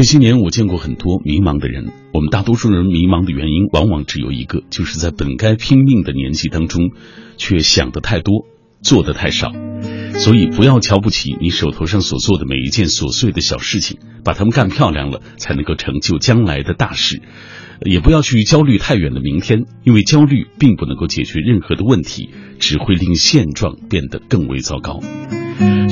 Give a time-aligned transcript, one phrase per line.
[0.00, 1.92] 这些年，我见过很多迷茫的人。
[2.14, 6.92] 我们大多数人迷茫的原因，往往只有一个，就是在本该拼命的年纪当中，
[7.36, 8.46] 却想得太多，
[8.80, 9.52] 做得太少。
[10.14, 17.20] 所以，不要瞧不起你手头上所做的每一件琐碎的小事情，把它们干漂亮了，才能够成就将来的大事。
[17.84, 25.00] 也不要去焦虑太远的明天，因为焦虑并不能够解决任何的问题，只会令现状变得更为糟糕。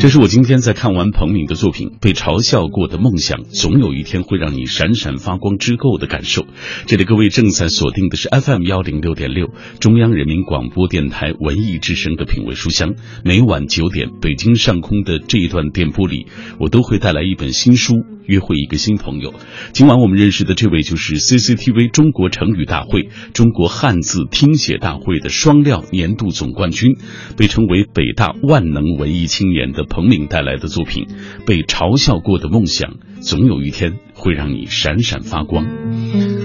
[0.00, 6.46] 这是我今天在看完彭敏的作品《被嘲笑过的梦想总有一天会让你闪闪发光》之后的感受。
[6.86, 9.48] 这里各位正在锁定的是 FM 幺零六点六
[9.80, 12.94] 中央人民广播电台文艺之声的品味书香。
[13.24, 16.26] 每晚九点，北京上空的这一段电波里，
[16.58, 17.94] 我都会带来一本新书，
[18.24, 19.34] 约会一个新朋友。
[19.72, 26.96] 今晚我们认识的这位就是 CCTV 中国成语大会、中国汉字听写大会的双料年度总冠军，
[27.36, 29.57] 被称为北大万能文艺青年。
[29.58, 31.04] 演的彭敏带来的作品
[31.44, 35.66] 《被嘲笑过的梦想》，总有一天会让你闪闪发光。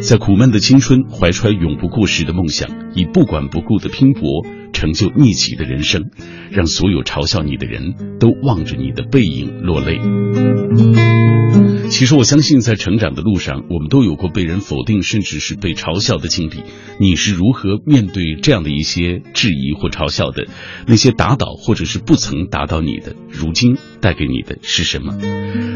[0.01, 6.09] 在苦闷的青春，怀揣永不过时的梦想，以不管不顾的拼搏，成就逆袭的人生，
[6.51, 9.99] 让所有嘲笑你的人都望着你的背影落泪。
[11.89, 16.63] 其实我相信，在成长的路上，我们都有过被人否定，甚至是被嘲笑的经历。
[16.99, 20.47] 你是如何面对这样的一些质疑或嘲笑的？
[20.87, 25.15] 那些打倒或者是不曾打倒你的，如今带给你的是什么？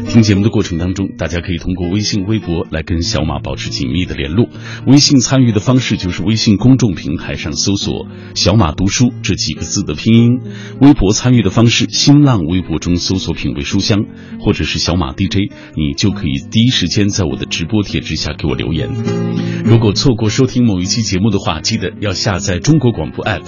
[0.08, 4.48] 听节目的过程当中，大家可以通过微信、微博来跟小马保持紧密的联络。
[4.86, 10.40] 微信参与的方式就是微信公众平台上搜索“小马读书”这几个字的拼音；
[10.80, 14.04] 微博参与的方式，新浪微博中搜索“品味书香”
[14.40, 16.08] 或者是“小马 DJ”，你就。
[16.18, 18.88] 可以第一时间在我的直播帖之下给我留言。
[19.64, 23.44] 如果错过收听某一期节目的话，记得要下载中国广播 app，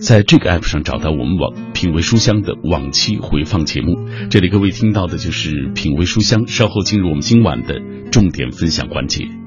[0.00, 4.08] 在这个 app 上找到我们网品味书香的往期回放节目。
[4.28, 9.39] 这里各位听到的就是品味书香，稍后进入我们今晚的重点分享环节。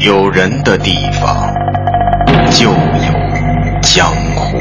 [0.00, 1.52] 有人的地方
[2.52, 4.56] 就有江湖。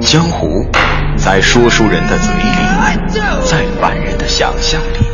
[0.00, 0.66] 江湖，
[1.16, 5.06] 在说书人的嘴里，在凡人的想象里，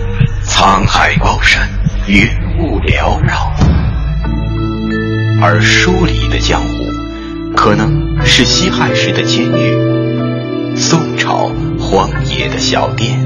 [0.47, 1.69] 沧海高山，
[2.07, 2.27] 云
[2.59, 3.53] 雾缭绕。
[5.43, 13.19] 而书里的江湖，可能是西汉时的监狱，宋朝荒野的小店，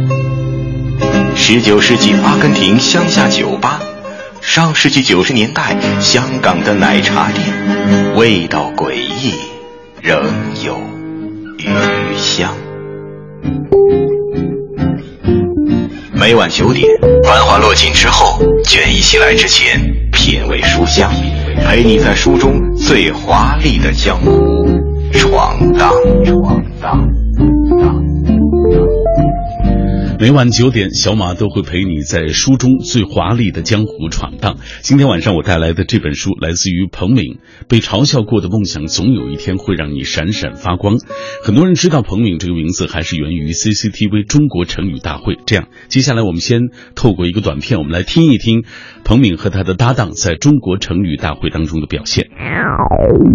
[1.38, 3.80] 十九世纪阿根廷乡下酒吧，
[4.41, 9.32] 上世纪九十年代香港的奶茶店，味道诡异，
[10.02, 10.24] 仍
[10.64, 10.76] 有。
[11.58, 12.52] 余香。
[16.12, 16.84] 每晚九点，
[17.22, 19.80] 繁华落尽之后，倦意袭来之前，
[20.12, 21.12] 品味书香，
[21.64, 24.66] 陪你在书中最华丽的江湖
[25.12, 25.92] 闯荡
[26.24, 27.25] 闯荡。
[30.19, 34.56] 每晚九点，小马都会陪你在书中最华丽的江湖闯荡。
[34.81, 37.34] 今天晚上我带来的这本书来自于彭敏，
[37.69, 40.94] 《被嘲笑过的梦想总有一天会让你闪闪发光》。
[41.44, 45.37] 很多人知道彭敏这个名字，还是源于 CCTV 中国成语大会。
[45.44, 46.60] 这样，接下来我们先
[46.94, 48.65] 透过一个短片，我们来听一听
[49.04, 52.28] 彭敏和他的搭档在中国成语大会当中的表现。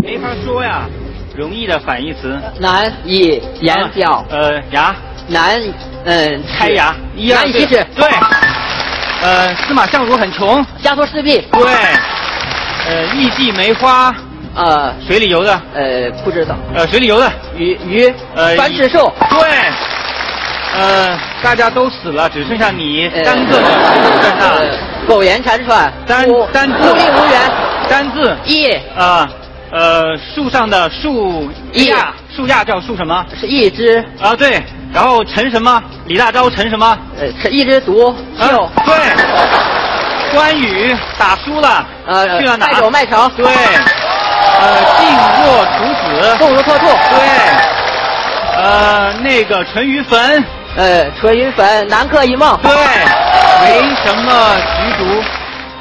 [0.01, 0.89] 没法说呀，
[1.37, 4.25] 容易的反义词，难以言表。
[4.31, 5.10] 呃，牙。
[5.31, 5.61] 难，
[6.05, 7.85] 嗯，开牙，难以启齿。
[7.95, 8.07] 对，
[9.21, 11.41] 呃，司马相如很穷，家徒四壁。
[11.51, 11.73] 对，
[12.87, 14.13] 呃，艺妓梅花，
[14.55, 16.55] 呃，水里游的，呃，不知道。
[16.75, 19.13] 呃，水里游的鱼鱼，呃，繁殖兽。
[19.29, 19.39] 对，
[20.75, 23.61] 呃，大家都死了，只剩下你单个
[24.21, 25.07] 在那。
[25.07, 25.91] 苟延残喘。
[26.05, 26.77] 单单字。
[26.77, 27.51] 孤立无援。
[27.89, 28.37] 单字。
[28.45, 28.71] 一。
[28.97, 29.29] 啊。
[29.71, 31.95] 呃，树上的树桠，
[32.35, 33.25] 树桠叫树什么？
[33.39, 34.61] 是一枝啊，对。
[34.93, 35.81] 然后陈什么？
[36.05, 36.97] 李大钊陈什么？
[37.19, 38.69] 呃，陈一枝独秀。
[38.85, 38.95] 对。
[40.33, 42.67] 关羽打输了，呃，去了哪？
[42.67, 43.31] 卖狗卖城。
[43.35, 43.45] 对。
[43.45, 45.07] 呃，静
[45.43, 46.37] 若处子。
[46.37, 46.85] 动如脱兔。
[46.85, 48.61] 对。
[48.61, 50.43] 呃，那个淳于棼。
[50.77, 52.57] 呃，淳于棼南柯一梦。
[52.61, 52.71] 对。
[52.71, 55.23] 为什么菊竹？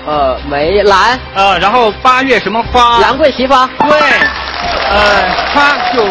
[0.06, 2.98] 呃，梅兰，呃，然后八月什么花？
[3.00, 3.68] 兰桂齐发。
[3.78, 4.00] 对，
[4.90, 6.04] 呃，他就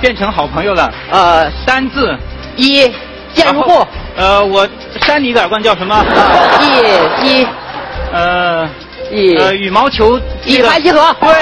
[0.00, 0.92] 变成好朋友了。
[1.10, 2.14] 呃，三字，
[2.60, 2.92] 一
[3.32, 3.86] 见如故。
[4.16, 4.68] 呃，我
[5.00, 6.04] 扇你一耳光叫什么？
[7.22, 7.46] 一一，
[8.12, 8.68] 呃，
[9.10, 11.14] 一呃羽毛球一拍即合。
[11.20, 11.32] 对，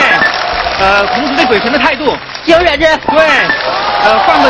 [0.80, 2.16] 呃，孔子对鬼神的态度。
[2.44, 2.86] 敬而远之。
[2.86, 3.18] 对，
[4.04, 4.48] 呃，换个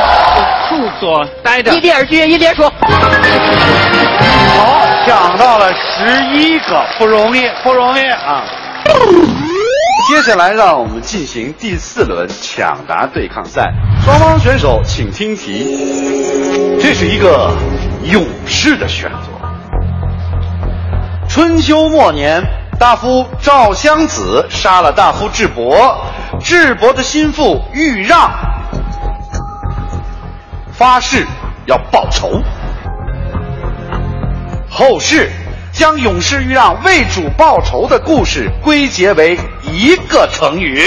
[0.69, 1.73] 处所待着。
[1.73, 2.65] 一地而居，一地而处。
[4.59, 8.45] 好，抢到了十一个，不容易，不容易啊！
[10.09, 13.71] 接下来，让我们进行第四轮抢答对抗赛。
[14.03, 15.77] 双方选手请听题：
[16.81, 17.55] 这是一个
[18.11, 19.29] 勇士的选择。
[21.29, 22.43] 春秋末年，
[22.81, 26.03] 大夫赵襄子杀了大夫智伯，
[26.41, 28.31] 智伯的心腹豫让
[30.73, 31.27] 发誓
[31.67, 32.41] 要报仇。
[34.71, 35.31] 后世
[35.79, 40.83] 将勇士欲让为主报仇的故事归结为一个成语，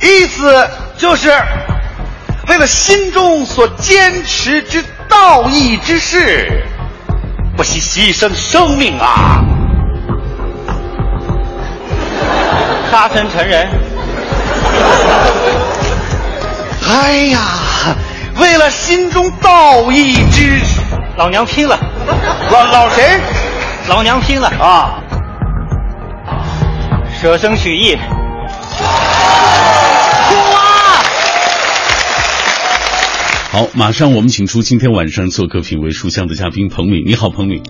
[0.00, 1.32] 意思就是
[2.46, 6.62] 为了心中所坚持之道义之事，
[7.56, 9.42] 不惜牺牲生命啊！
[12.88, 13.68] 杀身成仁，
[16.88, 17.40] 哎呀，
[18.38, 20.80] 为了心中道义之事，
[21.16, 21.78] 老娘拼了，
[22.50, 23.20] 老老谁
[23.88, 25.02] 老娘拼了，啊？
[27.20, 27.96] 舍生取义。
[33.52, 37.02] 好，马上我们请出今天晚上做客品味书香的嘉宾彭敏。
[37.04, 37.62] 你好，彭敏。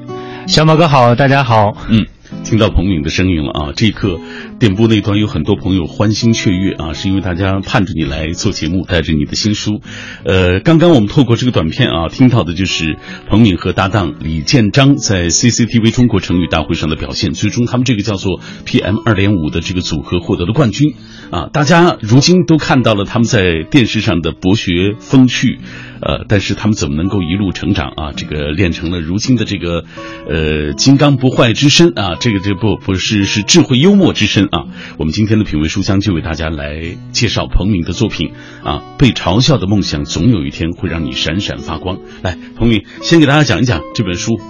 [0.46, 1.72] 小马哥好，大家好。
[1.88, 2.06] 嗯，
[2.42, 3.72] 听到彭敏的声音了啊！
[3.76, 4.18] 这一刻，
[4.58, 9.80] 电波那端有很多朋友欢欣雀跃啊，是因为大家盼着你来做节目，带着你的新书。
[10.24, 12.98] 呃，刚刚我们透过这个短片啊，听到的就是
[13.28, 20.94] 彭敏和搭档李建章在 CCTV 中国成语大会上的表现，最终他们这个叫做 PM 二点五的这个组合获得了冠军
[21.30, 21.48] 啊！
[21.52, 25.60] 大家如今都看到了他们在电视上的博学风趣。
[26.02, 28.12] 呃，但是他们怎么能够一路成长啊？
[28.16, 29.84] 这个练成了如今的这个，
[30.26, 32.16] 呃，金刚不坏之身啊！
[32.18, 34.62] 这这个这不不是是智慧幽默之身啊！
[34.98, 36.80] 我们今天的品味书香就为大家来
[37.10, 38.30] 介绍彭敏的作品
[38.62, 38.84] 啊。
[38.98, 41.98] 被嘲笑的梦想总有一天会让你闪闪发光。
[42.22, 44.40] 来，彭敏先给大家讲一讲这本书。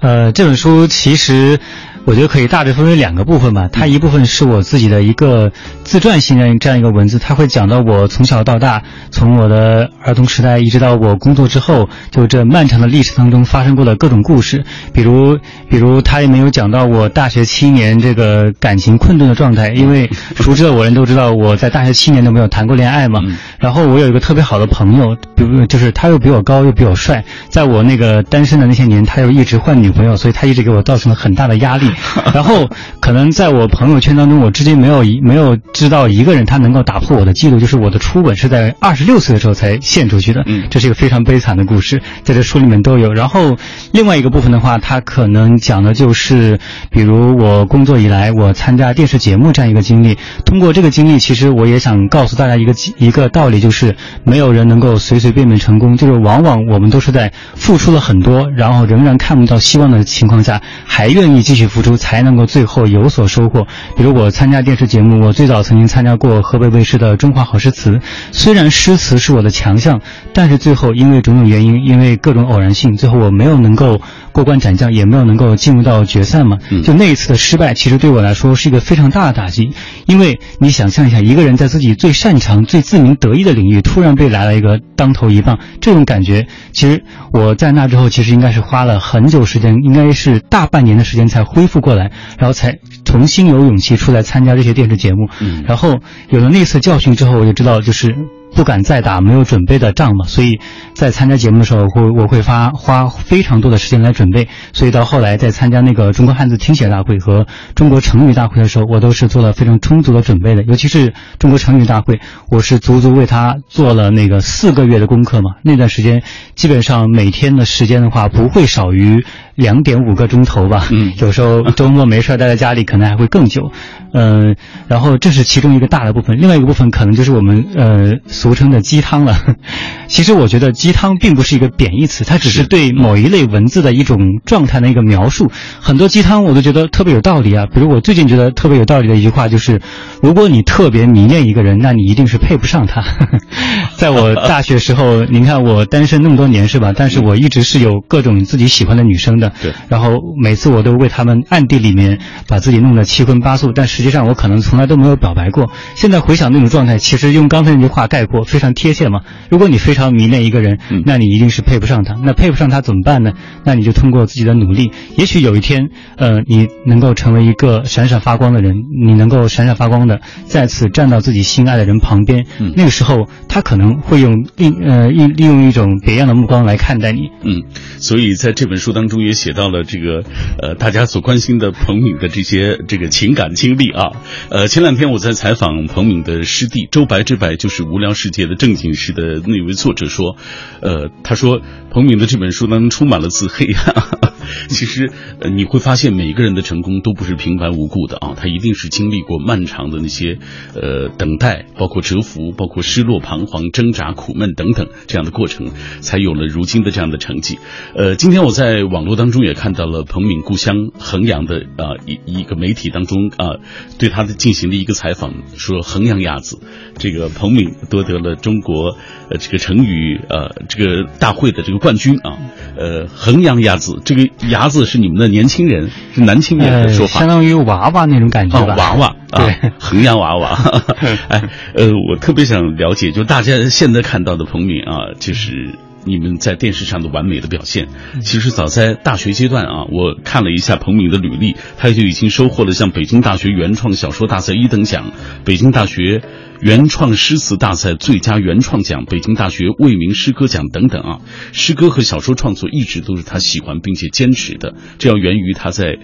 [0.00, 1.60] 呃，这本书其实。
[2.08, 3.68] 我觉得可以大致分为两个部分吧。
[3.70, 5.52] 它一部分是我自己的一个
[5.84, 14.64] 自传性的这样一个文字，它会讲到我从小到大，从我的儿童时代一直到我工作之后，就这漫长的历史当中发生过的各种故事。
[14.94, 15.36] 比如，
[15.68, 23.20] 比如他也没有讲到我大学七年这个感情困顿的状态，因为熟知的我人都知道我在大学七年都没有谈过恋爱嘛。
[23.58, 31.90] 然后我有一个特别好的朋友，比如就是他又比我高又比我帅，在我那个单身的那些年，他又一直换女朋友，所以他一直给我造成了很大的压力。
[32.34, 32.68] 然后，
[33.00, 40.42] 可能在我朋友圈当中，我至今没有一没有知道一个人他能够打破我的记录，就是我的初吻是在二十六岁的时候才献出去的。
[40.46, 43.12] 嗯，这是一个非常悲惨的故事，在这书里面都有。
[43.12, 43.56] 然后，
[43.92, 46.58] 另外一个部分的话，它可能讲的就是，
[46.90, 50.16] 比如我工作以来，我参加电视节目这样一个经历。
[50.44, 61.87] 通过这个经历，其实我也想告诉大家一个一个道理，就是没有人能够随随便便成功，就是往往我们都是在付出了很多，然后仍然看不到希望的情况下，还愿意继续付出。
[61.96, 63.66] 才能够最后有所收获。
[63.96, 67.90] 比如我参加电视节目，我最早曾经参加过河北卫视的《中华好诗词》，
[68.32, 70.00] 虽然诗词是我的强项，
[70.32, 74.00] 但是最后因为种种原因，因为各种偶然性，最后我没有能够
[74.32, 76.58] 过关斩将，也没有能够进入到决赛嘛。
[76.84, 79.72] 就那一次的失败，其实对我来说是一个非常大的打击。
[80.06, 95.28] 因为你想象一下，一个人在自己最擅长、最自鸣得意的领域，突然被来了一个当头一棒，这种感觉，其实我在那之后，其实应该是花了很久时间，应该是大半年的时间才恢复过来，然后才重新有勇气出来参加这些电视节目。
[95.40, 96.00] 嗯，然后
[96.30, 98.16] 有了那次教训之后，我就知道就是。
[98.54, 100.58] 不敢再打没有准备的仗嘛，所以
[100.98, 104.48] 在参加节目的时候，会我会发花非常多的时间来准备。
[104.72, 110.64] 所以到后来在参加那个中国汉字听写大会和中国成语大会的时候，我都是做了非常充足的准备的。
[110.64, 112.18] 尤其是中国成语大会，
[112.50, 115.52] 我是足足为他做了那个四个月的功课嘛。
[115.62, 116.24] 那段时间
[116.56, 119.24] 基本上每天的时间的话，不会少于
[119.54, 120.88] 两点五个钟头吧。
[120.90, 123.70] 嗯有时候周末没事儿待在家里，可能还会更久。
[124.12, 124.56] 嗯、
[124.88, 129.36] 然后这是其中一个大的部分，另外一个部分可能就是我们呃俗称的鸡汤了。
[130.08, 135.50] 其实我觉得鸡汤并不是一个贬义词，它只是对某一类文字的一种状态的一个描述。
[135.80, 139.80] 很多鸡汤我都觉得特别有道理啊，比如我最近觉得特别有道理的一句话就是：
[140.22, 143.04] 如果你特别迷恋一个人，那你一定是配不上他。
[143.98, 146.92] 在我大学时候，您看我单身那么多年是吧？
[146.96, 149.52] 但是我一直是有各种自己喜欢的女生的。
[149.60, 155.70] 对然后每次我都为他们暗地里面把自己弄得七荤八素，但实际上我可能从来都没有表白过。
[155.94, 159.20] 现在回想那种状态，其实用刚才那句话概括非常贴切嘛。
[159.50, 162.14] 如果你非常常迷恋一个人，嗯那你一定是配不上他。
[162.14, 163.32] 那配不上他怎么办呢？
[163.64, 177.30] 那你就通过自己的努力，也许有一天，呃，你能够成为一个闪闪发光的人，你能够闪闪发光的再次站到自己心爱的人旁边，嗯那个时候他可能会用另呃利利用一种别样的目光来看待你。
[177.42, 177.62] 嗯，
[177.98, 180.24] 所以在这本书当中也写到了这个
[180.60, 184.10] 呃大家所关心的彭敏的这些这个情感经历啊。
[184.50, 190.36] 呃，前两天我在采访彭敏的师弟周白之白，就是《无聊世界》的正经诗的那位作者说，
[190.80, 191.60] 呃，他说
[191.90, 194.32] 彭敏的这本书当中充满了自黑啊。
[194.68, 200.38] 其实，呃，你会发现每个人的成功都不是平白无故的啊，他一定是经历过漫长的那些
[200.74, 205.68] 呃等待，包括蛰伏，包括失落、彷徨、挣扎、苦闷等等这样的过程，
[206.00, 207.58] 才有了如今的这样的成绩。
[207.94, 213.60] 呃，今天我在网络当中也看到了彭敏故乡衡阳的啊、一一个媒体当中啊、
[213.98, 216.58] 对他的进行了一个采访，说衡阳鸭子，
[216.98, 218.96] 这个彭敏夺得了中国
[219.30, 222.38] 呃这个成语呃这个大会的这个冠军啊，
[222.76, 227.18] 呃衡阳鸭子，这个鸭子是你们的年轻人是男青年的呃，说法。
[227.20, 228.74] 相当于娃娃那种感觉啊，吧。
[228.76, 230.50] 娃娃啊对，衡阳娃娃。
[231.28, 231.42] 哎，
[231.74, 237.88] 呃，我特别想了解，就大家现在看到的彭敏啊，就是你们在电视上的完美的表现。
[238.22, 245.10] 其实早在大学阶段啊，我看了一下彭敏的履历，他就已经收获了像北京大学原创小说大赛一等奖、
[245.44, 246.22] 北京大学。
[246.60, 251.20] 原创诗词大赛最佳原创奖、北京大学未名诗歌奖等等啊，
[251.52, 255.98] 诗歌和小说创作一直都是他喜欢并且坚持的，这要源于他在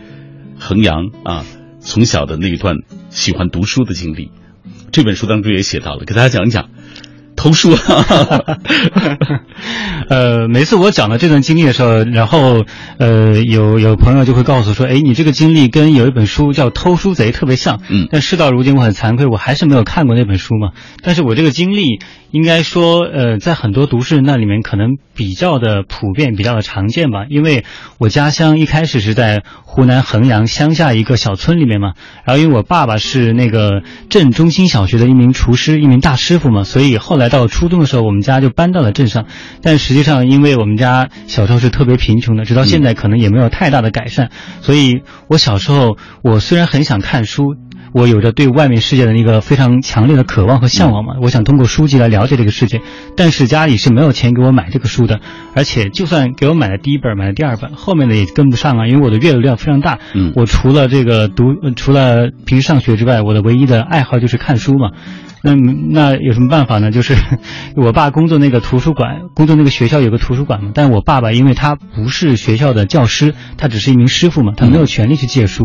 [0.58, 1.44] 衡阳啊
[1.80, 2.76] 从小的那一段
[3.10, 4.30] 喜欢读书的经历。
[4.92, 6.70] 这本书当中也写到了，给大家讲一讲
[7.44, 7.76] 偷书。
[10.08, 12.64] 呃，每次我讲到这段经历的时候，然后
[12.98, 17.82] 呃，有有朋友就会告诉说，哎，你这个经历跟有一本书叫《偷书贼》特别像。
[17.90, 20.70] 嗯但事到如今，我很惭愧，我还是没有看过那本书嘛。
[21.02, 27.26] 但是我这个经历，应该说，呃，在很多读书人那里面可能比较的普遍，比较的常见吧。
[27.28, 27.64] 因为
[27.98, 29.42] 我家乡一开始是在
[29.74, 39.26] 湖南衡阳乡下一个小村里面嘛，然后因为我爸爸是那个镇中心小学的一名厨师，一名大师傅嘛，所以后来到初中的时候，我们家就搬到了镇上。
[39.62, 47.56] 但实际上，因为我们家小时候是特别贫穷的，直到现在可能也没有太大的改善，所以我小时候我虽然很想看书。
[47.94, 52.82] 我有着对外面世界的一个非常强烈的渴望和向往嘛，我想通过书籍来了解这个世界，
[53.16, 55.20] 但是家里是没有钱给我买这个书的，
[55.54, 60.00] 而且就算给我买了第一本，买了第二本，后面的也跟不上啊，因为我的阅读量非常大。
[60.12, 64.90] 嗯我除了这个读，呃除了平时上学之外，我的唯一的爱好就是看书嘛。
[65.46, 66.90] 那那有什么办法呢？
[66.90, 67.14] 就是
[67.76, 70.70] 我爸工作那个图书馆，工作那个学校有个图书馆嘛。
[70.74, 75.64] 但我爸爸因为他不是学校的教师，他只是一名师傅嘛，他没有权利去借书。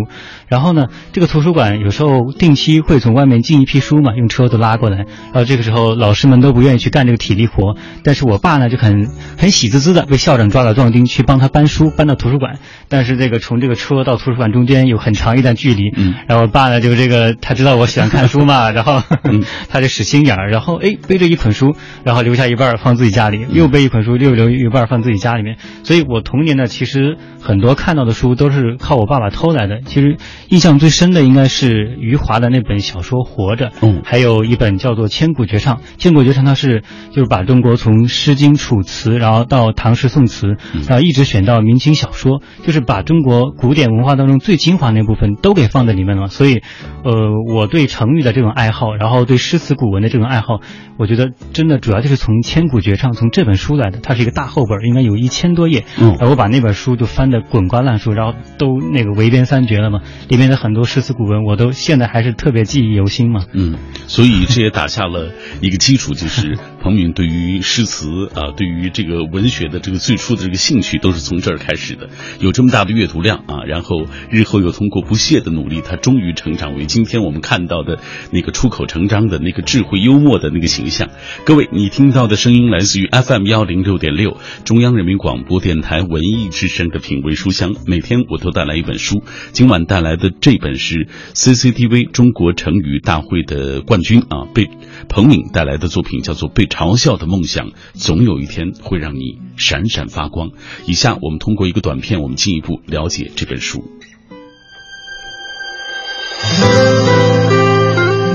[0.50, 4.98] 然后呢，这个图书馆有时候定期会从外面进一批书嘛，用车子拉过来。
[4.98, 12.60] 然后这个时候老师们都不愿意去干这个体力活，但是我爸呢就很很喜滋滋的被校长抓了壮丁去帮他搬书搬到图书馆。
[12.88, 19.02] 但是这个从这个车到图书馆中间有很长一段距离，嗯然后我爸呢就这个他知道我喜欢看书嘛， 然后、
[19.70, 25.58] 他就使心眼儿，然后哎背着一捆书，然后留下一半儿放自己家里，又背一捆书，又留一半儿放自己家里面。
[25.84, 29.82] 所以我童年呢，其实很多看到的书都是靠我爸爸偷来的。
[29.86, 30.18] 其实
[30.50, 35.78] 印象最深的应该是余华的那本小说《活着》，嗯还有一本叫做《千古绝唱》。
[36.00, 46.30] 《千古绝唱》它是就是把中国从《诗经》《楚辞》，然后到唐诗宋词，然后一直选到明清小说，就是把中国古典文化当中最精华那部分都给放在里面了。
[46.30, 46.62] 所以，
[47.04, 47.14] 呃，
[47.54, 50.62] 我对成语的这种爱好，然后对诗词古文的这种爱好，
[50.98, 54.00] 我觉得真的主要就是从《千古绝唱》从这本书来的。
[54.02, 55.86] 它是一个大厚本，应该有一千多页。
[56.00, 60.02] 嗯然后我把那本书就翻得滚瓜烂熟，然后都那个围边三绝了嘛。
[60.28, 63.46] 里面的很多诗词古文，我都现在还是特别记忆犹新嘛。
[63.54, 63.78] 嗯，
[64.08, 72.10] 所以这也打下了一个基础，就是 彭敏对于诗词啊，对于这个文学的这个最初的这个兴趣，都是从这儿开始的。
[72.40, 78.00] 有这么大的阅读量啊，然后日后又通过不懈的努力，他终于成长为今天我们看到的
[78.32, 81.10] 那个出口成章的那个智慧幽默的那个形象。
[81.46, 87.76] 各位，你听到的声音来自于 FM 幺零六点六，中央人民广播电台文艺之声的品味书香。
[87.86, 94.70] 每天我都带来一本书，今晚带来的这本是 CCTV 中国成语大会的冠军啊，被
[95.08, 100.50] 彭敏带来的作品叫做《被嘲笑的梦想》，总有一天会让你闪闪发光。
[100.86, 103.84] 以下我们通过一个短片，我们进一步了解这本书。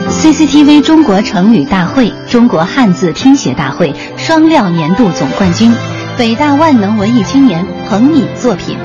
[0.09, 5.73] CCTV 中国成语大会、中国汉字听写大会双料年度总冠军，
[6.17, 8.77] 北大万能文艺青年彭敏作品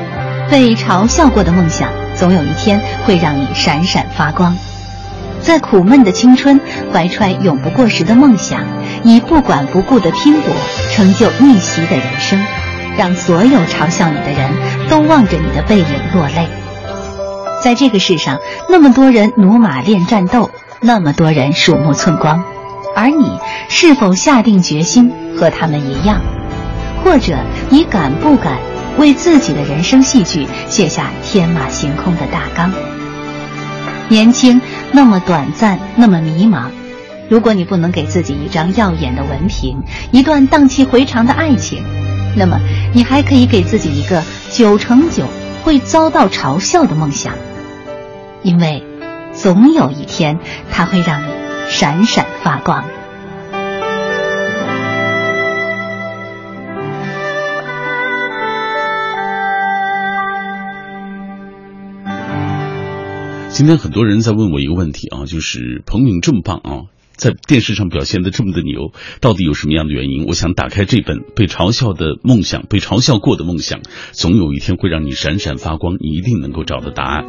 [0.52, 1.90] 《被嘲笑过的梦想》，
[2.20, 4.56] 总有一天会让你闪闪发光。
[5.42, 6.60] 在苦闷的青春
[6.92, 8.62] 怀揣永不过时的梦想，
[9.04, 10.54] 以不管不顾的拼搏
[10.92, 12.38] 成就逆袭的人生，
[12.98, 14.52] 让所有嘲笑你的人
[14.90, 16.46] 都望着你的背影落泪。
[17.64, 22.44] 在这个世上，那么多人驽马练战斗，那么多人鼠目寸光，
[22.98, 26.20] 而你是否下定决心和他们一样？
[27.02, 27.38] 或者
[27.70, 28.58] 你敢不敢
[29.00, 32.70] 为自己的人生戏剧写下天马行空的大纲？
[34.10, 34.60] 年轻
[34.92, 36.66] 那么短暂，那么迷茫。
[37.30, 41.82] 如果你不能给自己一张耀眼的文凭，一段荡气回肠的爱情，
[42.36, 42.60] 那么
[42.92, 45.24] 你还可以给自己一个九成九
[45.64, 47.36] 会遭到嘲笑的梦想。
[48.44, 48.84] 因为，
[49.34, 50.40] 总有一天，
[50.70, 51.28] 它会让你
[51.70, 52.84] 闪闪发光。
[63.60, 66.84] 今天很多人在问我一个问题啊，就是彭敏这么棒啊，
[67.18, 70.26] 在电视上表现的这么的牛，到底有什么样的原因？
[70.28, 73.82] 我想打开这本《被嘲笑的梦想》，被嘲笑过的梦想，
[74.14, 77.26] 总有一天会让你闪闪发光，你一定能够找到答案。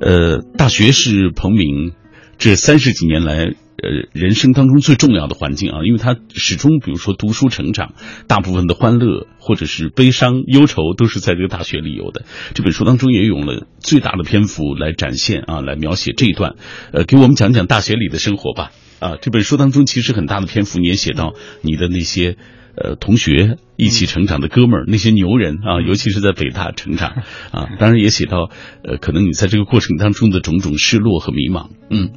[0.00, 1.90] 呃，大学是彭敏
[2.38, 3.52] 这三十几年来。
[3.82, 7.94] 呃，人生当中最重要的环境啊，因为他始终，比如说读书成长，
[8.28, 12.24] 大部分的欢乐或者是悲伤、忧愁，都是在这个大学里有的。
[12.54, 16.54] 这本书当中也用了最大的篇幅来展现啊，来描写这一段。
[16.92, 18.70] 呃，给我们讲讲大学里的生活吧。
[19.00, 22.36] 啊，这本书当中其实很大的篇幅你也写到你的那些
[22.76, 27.10] 呃同学一起成长的哥们儿，那些牛人啊，尤其是在北大成长
[27.50, 28.48] 啊，当然也写到
[28.84, 31.70] 呃，可能你在这个过程当中的种种失落和迷茫。
[31.90, 32.10] 嗯。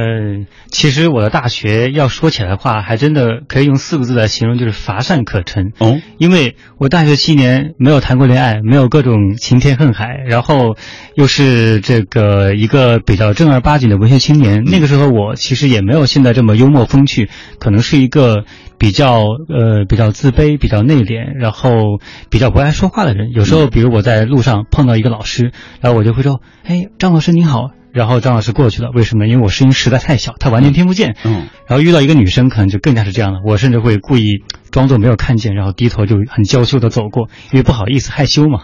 [0.00, 5.72] 嗯，其实我的大学要说起来的话，还真的可以用四个字来形容，就是乏善可陈。
[5.78, 10.76] 哦，因为我大学七年没有谈过恋爱，没有各种情天恨海，然后
[11.16, 14.62] 又是这个一个比较正儿八经的文学青年。
[14.64, 17.28] 那个时候我其实也没有现在这么幽默风趣，
[17.58, 18.44] 可能是一个
[18.78, 21.98] 比较呃比较自卑、比较内敛，然后
[22.30, 23.32] 比较不爱说话的人。
[23.32, 25.50] 有时候，比如我在路上碰到一个老师，
[25.80, 29.26] 然后我就会说：“哎，张老师您好。”然后张老师过去了，为什么？
[29.26, 31.16] 因为我声音实在太小，他完全听不见。
[31.24, 31.48] 嗯。
[31.66, 33.40] 然后遇到一个女生，可能就更加是这样了。
[33.44, 38.60] 我甚至会故意装作没有看见，然后低头就很娇羞的走过，因为不好意思，害羞嘛。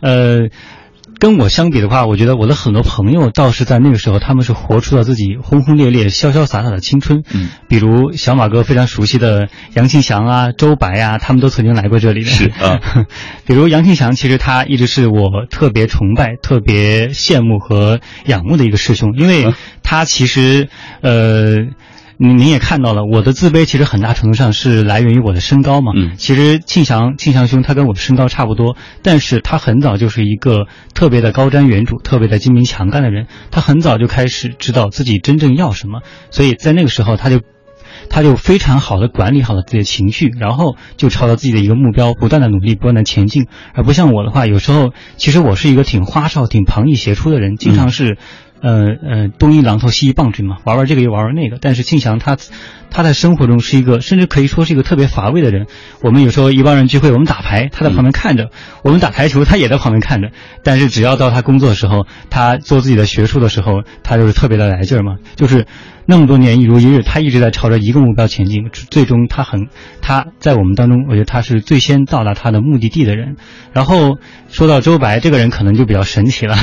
[0.00, 0.50] 呃。
[1.24, 7.22] 跟我相比的话，我觉得我的很多朋友倒是在那个时候，他们是活出了自己轰轰烈烈、潇潇洒洒的青春。
[7.32, 12.26] 嗯，比如小马哥非常熟悉的杨庆祥啊、周白啊，他们都曾经来过这里的。
[12.26, 12.78] 是啊，
[13.46, 20.68] 比如杨庆祥，其实他一直是我特别崇拜、特别羡慕和仰慕的一个师兄，因为他其实
[21.00, 21.68] 呃。
[22.16, 25.92] 您您也看到了，我的自卑其实很大程度上是来源于我的身高嘛。
[25.96, 33.26] 嗯，其实庆祥庆祥兄他跟我的身高差不多，但是他很早就是一个特别的高瞻远瞩、特别的精明强干的人。
[33.50, 37.40] 他很早就开始知道自己真正要什么，所以在那个时候他就，
[38.08, 43.48] 他就非常好的管理好了自己的情绪，然后就朝着自己的一个目标不断的努力、不断的前进。
[43.74, 48.18] 而不像我的话，有时候其实我是一个挺花哨、挺旁逸斜出的人，经常是。
[48.64, 51.58] 呃呃，东一榔头西一棒槌嘛，玩玩这个又玩玩那个。
[51.60, 52.38] 但是庆祥他，
[52.90, 55.66] 他在生活中是一个，甚至可以说是一个特别乏味的人。
[56.00, 58.44] 我们有时候一帮人聚会，我们打牌，他在旁边看着；
[58.82, 60.30] 我们打台球，他也在旁边看着。
[60.62, 65.18] 但是只要到他工作的时候，他做自己的学术的时候，他就是特别的来劲儿嘛。
[65.36, 65.66] 就是
[66.06, 68.70] 那么多年一如一日，他一直在朝着一个目标前进。
[68.72, 69.68] 最终他很，
[70.00, 73.36] 他在我们当中，我觉得他是最先到达他的目的地的人。
[73.74, 74.16] 然后
[74.48, 76.56] 说到周白这个人，可能就比较神奇了。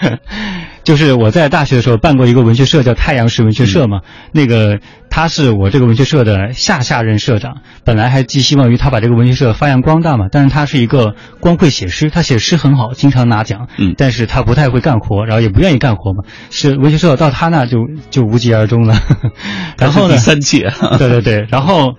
[0.82, 4.00] 就是我在大学的时候办过一个文学社，叫太阳石文学社嘛。
[4.32, 10.26] 那个他是我这个文学社的下下任社长，本来还寄希望于他把这个文学社发扬光大嘛。
[10.32, 13.68] 但是他是一个光会写诗，他写诗很好，经常拿奖。
[13.76, 16.24] 嗯，但是他不太会干活，然后也不愿意干活嘛。
[16.50, 17.78] 是文学社到他那就
[18.10, 18.96] 就无疾而终了。
[19.78, 20.14] 然后呢？
[20.14, 20.72] 第三届。
[20.98, 21.94] 对对对，然后。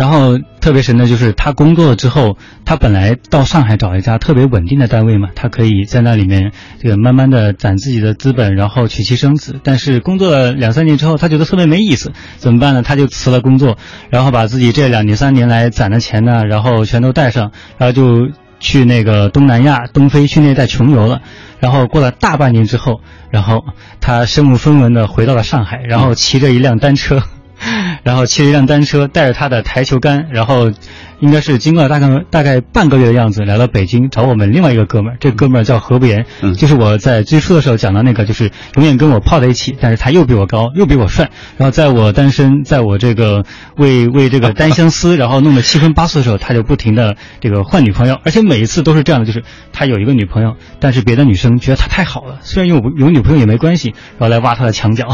[0.00, 9.60] 然后特别神的就是他工作了之后，他本来到上海找一家特别稳定的单位嘛，他可以在那里面这个慢慢的攒自己的资本，然后娶妻生子。
[9.62, 12.80] 但是工作了两三年之后，他觉得特别没意思，怎么办呢？
[12.80, 13.76] 他就辞了工作，
[14.08, 21.20] 然后把自己这两年三年来攒的钱呢，然后全都带上，然后就去那个东南亚、东非去那带穷游了。
[21.58, 23.66] 然后过了大半年之后，然后
[24.00, 27.22] 他身无分文的回到了上海，然后骑着一辆单车。
[28.02, 30.72] 然后骑着一辆单车，带着他的台球杆，然后
[31.20, 43.44] 应该是经过了大概大概半个月的样子，来到北京找我们另外一个哥们儿，这哥们儿叫何不言，嗯就是我在最初的时候讲的那个，就是永远跟我泡在一起，但是他又比我高，又比我帅，然后在我单身，在我这个
[43.76, 49.42] 为为这个单相思，然后弄得七荤八素的时候，他就不停的这个换女朋友，而且每一次都是这样的，就是
[49.72, 55.08] 他有一个女朋友，但是别的女生觉得他太好了，虽然有有女朋友也没关系，然后来挖他的墙角。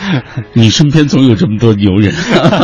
[0.54, 2.12] 你身边总有这么多牛人，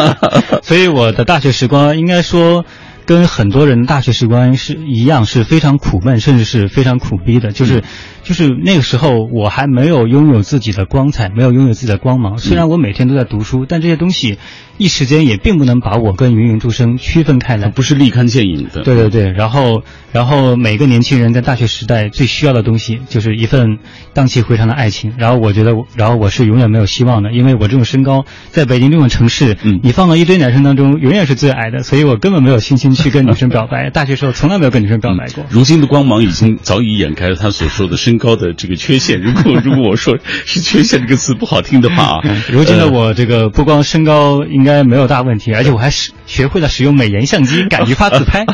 [0.62, 2.64] 所以我的大学时光应该说，
[3.06, 7.52] 跟很多人大学时光是一样，是非常苦闷，甚至是非常苦逼的。
[7.52, 7.82] 就是，
[8.24, 12.38] 就是那个时候我还没有拥有自己的光彩，没有拥有自己的光芒。
[12.38, 14.38] 虽然我每天都在读书，但这些东西
[14.78, 17.68] 一时间也并不能把我跟芸芸众生区分开来。
[17.68, 18.82] 不是立竿见影的。
[18.82, 19.82] 对对对，然后
[20.12, 23.78] 然后每个年轻人在大学时代最需要的东西就是一份
[24.14, 25.12] 荡气回肠的爱情。
[25.18, 33.90] 然后我觉得，然后我是永远没有希望的，因为我这种身高，在北京这种城市，嗯你放到一堆男生当中，永远是最矮的，所以我根本没有信心去跟女生表白。
[33.90, 35.44] 大学时候从来没有跟女生表白过。
[35.50, 39.20] 如今的光芒已经早已掩盖了他所说的身高的这个缺陷。
[39.20, 48.44] 如果 如果我说是缺陷这个词不好听的话啊， 如今的呃我这个不光身高应该没有大问题，而且我还是学会了使用美颜相机，敢于发自拍。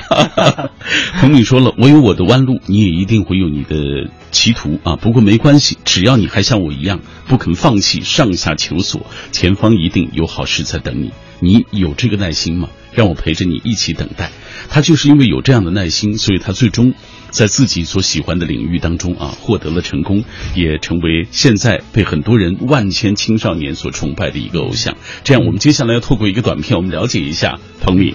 [1.20, 4.96] 彭敏说了，我有我的弯路，你也一定会有你的歧途啊。
[4.96, 11.12] 不过没关系，只要你还像我一样不肯放弃，上下求索，前方一定有好事在等你。
[11.42, 12.68] 你有这个耐心吗？
[12.92, 14.30] 让我陪着你一起等待。
[14.68, 16.92] 他就是因为有这样的耐心，所以他最终
[17.30, 24.96] 在自己所喜欢的领域当中啊获得了成功，也成为现在被很多人万千青少年所崇拜的一个偶像。
[25.24, 28.14] 这样，我们接下来要透过一个短片，我们了解一下彭敏。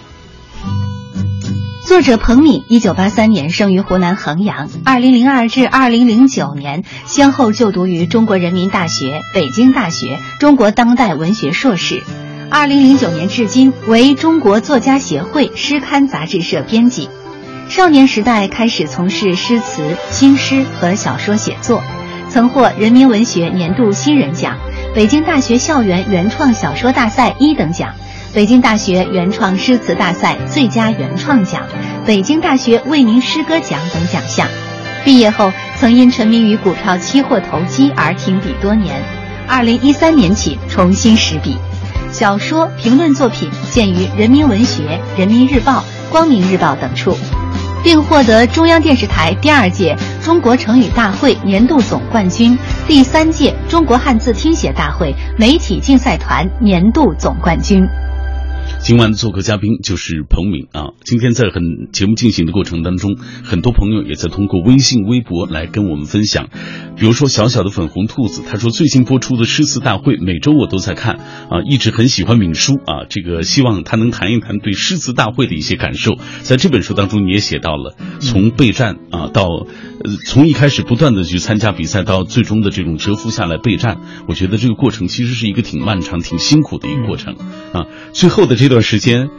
[1.88, 12.04] 作者彭敏，一九八三年生于湖南衡阳，二零零二至二零零九年先后就读于中国人民大学、北京大学中国当代文学硕士。
[12.50, 17.08] 二零零九年至今为中国作家协会诗刊杂志社编辑。
[17.68, 21.84] 少年时代开始从事诗词、新诗和小说写作，
[22.30, 24.58] 曾获人民文学年度新人奖、
[24.94, 27.94] 北京大学校园原创小说大赛一等奖。
[28.34, 31.64] 北京大学原创诗词大赛最佳原创奖、
[32.06, 34.48] 北京大学为民诗歌奖等奖项。
[35.04, 38.96] 毕业后，曾因沉迷于股票期货投机而停笔多年。
[39.48, 41.58] 二零一三年起重新拾笔，
[42.12, 44.84] 小说、评论作品见于《人民文学》
[45.20, 45.80] 《人民日报》
[46.12, 47.16] 《光明日报》等处，
[47.86, 57.88] 并获得中央电视台第二届中国成语大会年度总冠军、第三届中国汉字听写大会媒体竞赛团年度总冠军。
[58.86, 60.90] 今晚做客嘉宾就是彭敏啊。
[61.04, 66.50] 今天在很节目进行的过程当中，很多朋友也在通过微信、微博来跟我们分享。
[66.96, 73.10] 比如说小小的粉红兔子，他说最近播出的诗词大会，每周我都在看啊，一直很喜欢敏书啊。
[73.10, 76.20] 这个希望他能谈一谈对诗词大会的一些感受。
[76.44, 79.48] 在这本书当中，你也写到了从备战啊到
[80.06, 87.36] 呃从一开始不断的去参加比赛，到最终的这种蛰伏下来备战，我觉得这个过程其实是一个挺漫长、挺辛苦的一个过程
[87.74, 87.86] 啊。
[88.14, 89.30] 最后的这段时间，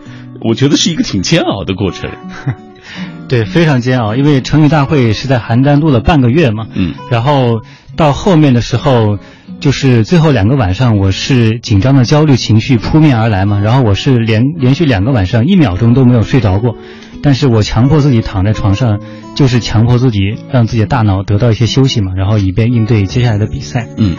[0.40, 2.10] 我觉得是一个挺煎熬的过程。
[3.28, 7.60] 对，非常煎熬，因为成语大会是在邯郸录了半个月嘛，嗯，然后
[7.96, 9.18] 到后面的时候，
[9.58, 16.76] 就是最后两个晚上，我是紧张的焦虑情绪扑面而来嘛，然后我是连连续两个晚上一秒钟都没有睡着过，
[17.22, 19.00] 但是我强迫自己躺在床上，
[19.34, 23.88] 就是强迫自己让自己的大脑得到一些休息嘛，然后以便应对接下来的比赛。
[23.96, 24.16] 嗯。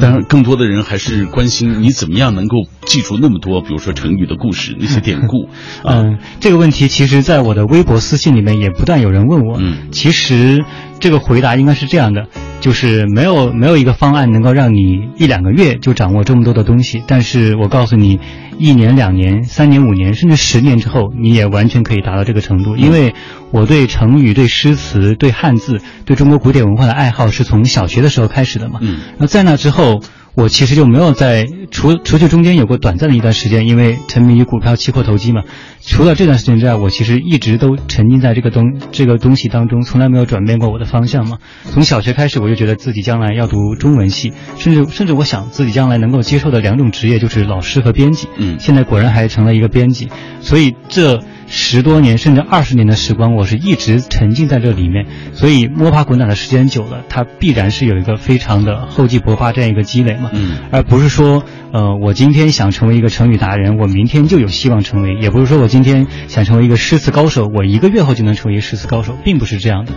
[0.00, 5.50] 当然，更多的人还是关心你怎么样能够记住那么多，比如说成语的故事、那些典故。
[5.84, 9.58] 啊、 嗯，这个问题其实在我的微博私信里面也不断有人问我。
[9.60, 10.64] 嗯，其实
[10.98, 12.26] 这个回答应该是这样的，
[12.62, 18.20] 就是没有没有一个方案能够让你一两个月就掌握这么多的东西，但是我告诉你，
[18.56, 22.76] 一年、两年、三年、五年，甚至十年之后，你也完全可以达到这个程度。
[22.76, 23.14] 因为
[23.50, 28.78] 我对成语、对诗词、对汉字、对中国古典文化的爱好是从小学的时候开始的嘛。
[28.80, 30.00] 嗯，那在那之后。
[30.34, 35.42] 我其实就没有在除除去中间有过短暂的一段时间，因为沉迷于股票期货投机嘛。
[35.82, 41.38] 除了这段时间之外，我其实一直都沉浸在这个东这个东西当中，从来没有转变过我的方向嘛。
[41.70, 48.28] 从小学开始，我就觉得自己将来要读中文系，甚至甚至我想自己将来能够接受的两种职业就是老师和编辑。
[48.38, 50.08] 嗯，现在果然还成了一个编辑，
[50.40, 51.22] 所以这。
[51.54, 69.92] 十多年甚至二十年的时光，我是一直沉浸在这里面，所以摸爬滚打的时间久了，它必然是有一个非常的厚积薄发这样一个积累嘛，嗯，而不是说，呃，我今天想成为一个成语达人，我明天就有希望成为，也不是说我今天想成为一个诗词高手，我一个月后就能成为一个诗词高手，并不是这样的。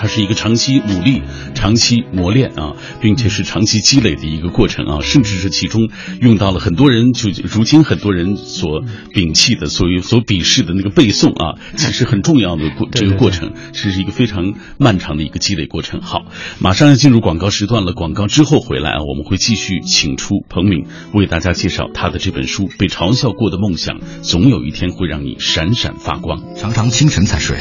[0.00, 1.20] 它是一个长期努力、
[1.54, 5.90] 长期磨练啊，并且是长期积累的一个过程啊，甚至是其中
[6.22, 8.82] 用到了很多人就如今很多人所
[9.12, 16.00] 摒弃的、所所鄙视的那个背诵啊，其实很重要的过这个过程，这是一个非常漫长的一个积累过程。
[16.00, 16.24] 好，
[16.60, 26.54] 马上要进入广告时段了，广告之后回来啊，我们会继续请出彭敏为大家介绍他的这本书《被嘲笑过的梦想》，总有一天会让你闪闪发光。
[26.56, 27.58] 常常清晨才睡。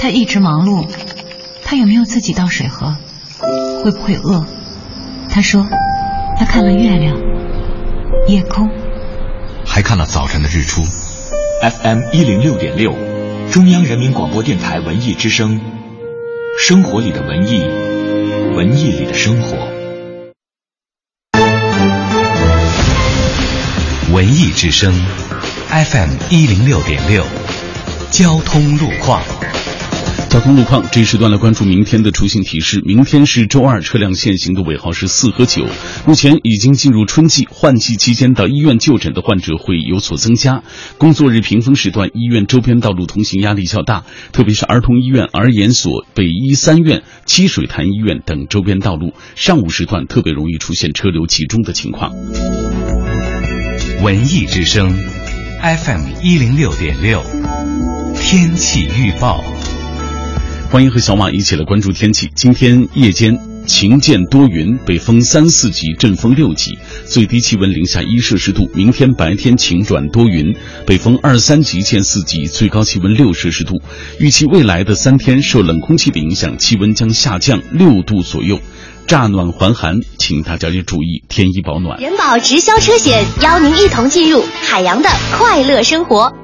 [0.00, 0.86] 他一直忙碌，
[1.74, 2.96] 他有没有自己倒水喝？
[3.82, 4.46] 会不会饿？
[5.28, 5.66] 他说，
[6.38, 7.16] 他看了月亮、
[8.28, 8.70] 夜空，
[9.66, 10.82] 还看了早晨的日出。
[10.82, 12.94] FM 一零六点六，
[13.50, 15.60] 中央人民广播电台文艺之声，
[16.60, 17.64] 生活里的文艺，
[18.54, 19.56] 文艺里的生活。
[24.12, 24.94] 文艺之声
[25.70, 27.24] ，FM 一零六点六，
[28.12, 29.20] 交通路况。
[30.34, 32.82] 交通路况，这一时段来关注明天的出行提示。
[32.84, 35.64] 明天是周二，车辆限行的尾号是四和九。
[36.06, 40.64] 目前已经进入春季，换季期间到医院就诊的患者会有所增加。
[40.98, 52.10] 工作日平峰时段，医院周边道路通行压力较大，特别是儿童医院、儿研所、北医三院、积水潭医院等周边道路，上午时段特别容易出现车流集中的情况。
[54.02, 54.98] 文艺之声
[55.62, 57.22] ，FM 一零六点六，
[58.16, 59.44] 天气预报。
[60.74, 62.28] 欢迎和小马一起来关注天气。
[62.34, 68.68] 今天夜间晴见多云，北风三四级，阵风六级，最低气温零下一摄氏度。
[68.74, 70.52] 明天白天晴转多云，
[70.84, 73.80] 北风二三级见四级，最高气温六摄氏度。
[74.18, 78.58] 预期未来的三天受冷空气的影响，气温将下降六度左右，
[79.06, 82.00] 乍暖还寒，请大家注意添衣保暖。
[82.00, 85.08] 人保直销车险邀您一同进入海洋的
[85.38, 86.43] 快乐生活。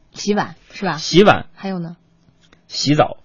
[0.13, 0.97] 洗碗是吧？
[0.97, 1.95] 洗碗，还有呢？
[2.67, 3.17] 洗澡。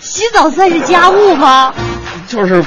[0.00, 1.74] 洗澡算是家务吗？
[2.28, 2.62] 就是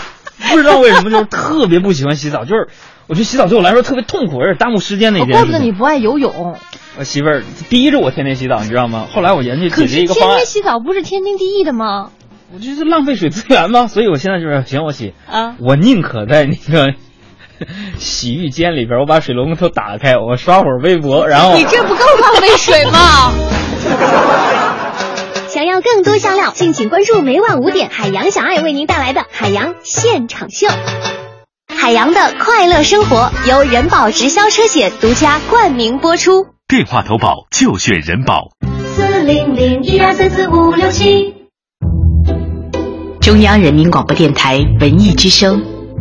[0.50, 2.70] 不知道为什么，就是特别不喜欢洗澡，就是
[3.08, 5.34] 我觉得洗澡对我来说特别痛苦，而且耽误时间的一件事。
[5.34, 6.58] 怪不得你不爱游泳。
[6.98, 9.08] 我媳妇儿逼着我天天洗澡，你知道吗？
[9.12, 10.38] 后来我研究解决一个方案。
[10.38, 12.12] 天天洗澡不是天经地义的吗？
[12.54, 13.88] 我这是浪费水资源吗？
[13.88, 16.94] 所以我现在就是行，我洗啊，我宁可在那个。
[18.00, 23.34] 洗浴间里边，我把水龙头打开，我刷会儿微博，然后你这不更浪费水吗？
[25.48, 30.68] 想要更多香料，敬请关注每晚五点海洋小爱为您带来的海洋现场秀。
[31.74, 38.50] 海洋的快乐生活由人保直销车险独家冠名播出，电话投保就选人保。
[38.96, 41.34] 四零零一二三四五六七。
[43.22, 45.75] 中央人民广播电台文艺之声。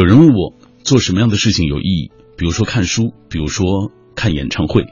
[0.00, 2.10] 有人问我做什么样的事情有意义？
[2.38, 4.86] 比如说看书，比如说看演唱会。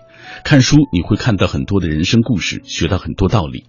[0.44, 3.64] 看书你会看到很多的人生故事，学到很多道理，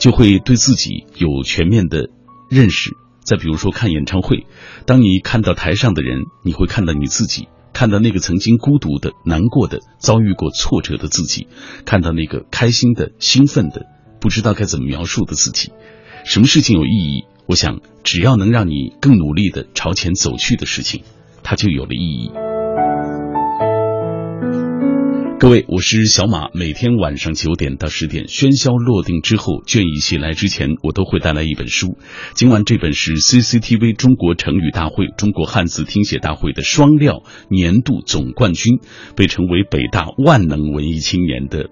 [0.00, 2.08] 就会对自己有全面的
[2.48, 2.92] 认识。
[3.20, 4.46] 再比如说看演唱会，
[4.86, 11.48] 当你看到台上的人，你会看到你自己，看到那个曾经孤独的、难过的、遭遇过挫折的自己，
[11.84, 13.84] 看到那个开心的、兴奋的、
[14.22, 15.70] 不知道该怎么描述的自己。
[16.24, 17.24] 什么事情有意义？
[17.46, 21.02] 我想，只要能让你更努力的朝前走去的事情，
[21.42, 22.30] 它就有了意义。
[25.40, 26.50] 各位，我是小马。
[26.54, 31.98] 每天晚上九点到十点，喧嚣落定之后，倦意袭来之前，我都会带来一本书。
[32.34, 38.78] 今晚这本是 CCTV 中国成语大会、中国汉字听写大会的双料年度总冠军，
[39.16, 41.70] 被称为北大万能文艺青年的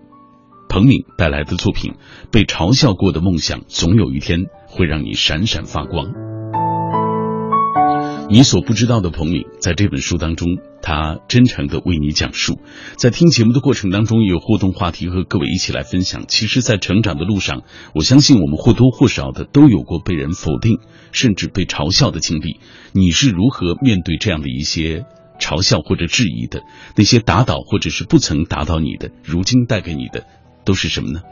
[0.71, 1.95] 彭敏带来的作品。
[2.31, 6.07] 被嘲笑过的梦想，总有一天会让你闪闪发光。
[8.29, 10.47] 你所不知道的彭敏，在这本书当中，
[10.81, 12.61] 他真诚的为你讲述。
[12.97, 16.27] 在听节目的过程当中，有互动话题和各位一起来分享。
[16.29, 20.79] 其实，在成长的路上，我相信我们或多或少的都有过被人否定，
[21.11, 22.61] 甚至被嘲笑的经历。
[22.93, 25.05] 你是如何面对这样的一些
[25.41, 26.63] 嘲笑或者质疑的？
[26.95, 30.25] 那些打倒或者是不曾打倒你的，如今带给你的？
[30.71, 31.23] 都是什么呢？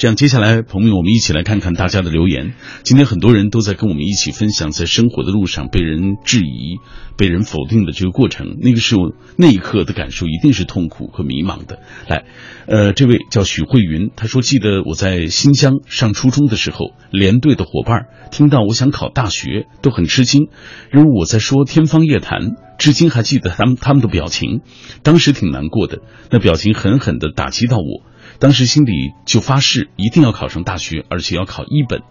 [0.00, 2.54] 这样，接下来朋友，我们一起来看看大家的留言。
[2.82, 6.78] 今天很多人都在跟我们一起分享，在生活的路上被人质疑、
[7.16, 8.56] 被人否定的这个过程。
[8.60, 11.78] 那个时候，那一刻的感受一定是痛苦和迷茫的。
[12.08, 12.24] 来，
[12.66, 20.48] 呃，这位叫许慧云，他说：“记得我在新疆上初中的时候，连队的伙伴听到我想考大学，都很吃惊。
[20.90, 24.62] 如我在说天方夜谭，至今还记得他们他们的表情。
[25.04, 26.00] 当时挺难过的，
[26.32, 28.02] 那表情狠狠的打击到我。”
[28.38, 32.02] 当时心里就发誓一定要考上大学，而且要考一本。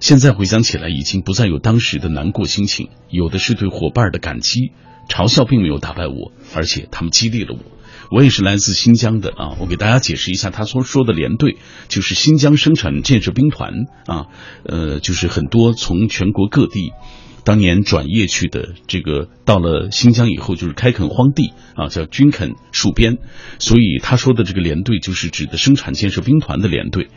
[0.00, 4.72] 现在回想起来，已经不再有当时的难过心情，有的是对伙伴的感激。
[5.08, 7.60] 嘲笑并没有打败我，而且他们激励了我。
[8.10, 11.56] 我也是来自新疆的啊，我给大家解释一下，他所说的连队
[11.88, 13.72] 就是新疆生产建设兵团
[14.06, 14.26] 啊，
[14.64, 16.92] 呃，就是很多从全国各地。
[17.48, 23.16] 当年转业去的这个，到了新疆以后就是开垦荒地啊，叫军垦戍边，
[23.58, 27.08] 所以他说的这个连队就是指的生产建设兵团的连队。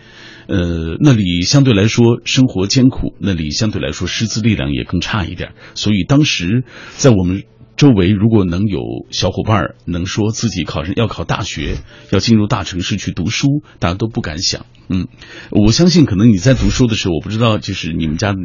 [0.47, 7.43] 呃，那里相对来说生活艰苦，那里相对来说师资力量也更差一点，所以当时在我们。
[7.81, 11.77] 周围如果能有小伙伴能说自己考上要考大学，
[12.11, 13.47] 要进入大城市去读书，
[13.79, 14.67] 大家都不敢想。
[14.87, 15.07] 嗯，
[15.49, 18.35] 我相信可能你在读书的时候，我不知道就是你们家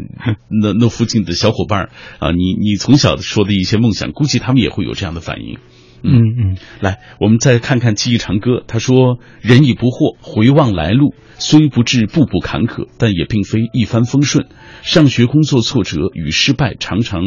[0.49, 5.59] 那那附近的小伙伴啊，你你从小说的一些梦想，估计他们也会有这样的反应。
[6.07, 8.63] 嗯嗯，来，我们再看看记忆长歌。
[8.67, 14.47] 他说：“人已不惑，回望来路，虽不至步步坎坷，但也并非一帆风顺。
[14.83, 17.23] 上学、工作挫折与失败，常常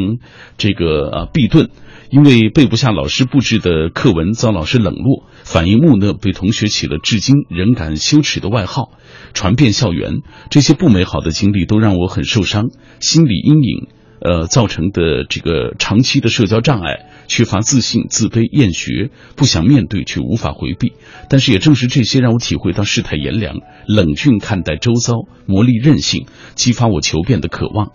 [0.57, 1.69] 这个啊避顿。”
[2.11, 8.93] 因为背不下老师布置的课文，遭老师冷落，反应木讷，被同学起了至今仍感羞耻的外号，
[9.35, 10.23] 传遍校园。
[10.49, 13.87] 这些不美好的经历都让我很受伤，心理阴影，
[14.21, 20.93] 呃，造成的这个长期的社交障碍，缺乏自信、自卑、厌学，不想面对却无法回避。
[21.29, 23.55] 但是也正是这些，让我体会到世态炎凉，
[23.88, 25.13] 冷峻看待周遭，
[25.45, 27.91] 磨砺韧性，激发我求变的渴望。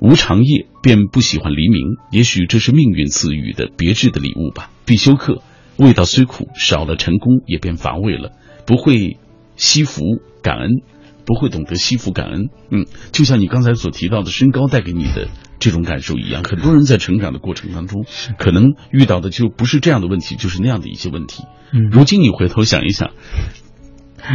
[0.00, 4.70] 无长夜便不喜欢黎明，也许这是命运赐予的别致的礼物吧。
[4.84, 5.42] 必修课
[5.78, 8.32] 味道虽苦，少了成功也变乏味了。
[8.66, 9.16] 不会
[9.56, 10.02] 惜福
[10.42, 10.82] 感恩，
[11.26, 12.48] 不会懂得惜福感恩。
[12.70, 18.04] 嗯，就像你刚才所提到的身高带给你的这种感受一样，很多人在成长的过程当中，
[18.38, 21.44] 可能遇到的就不是这样的问题，就是那样的一些问题。
[21.72, 23.10] 嗯，如今你回头想一想，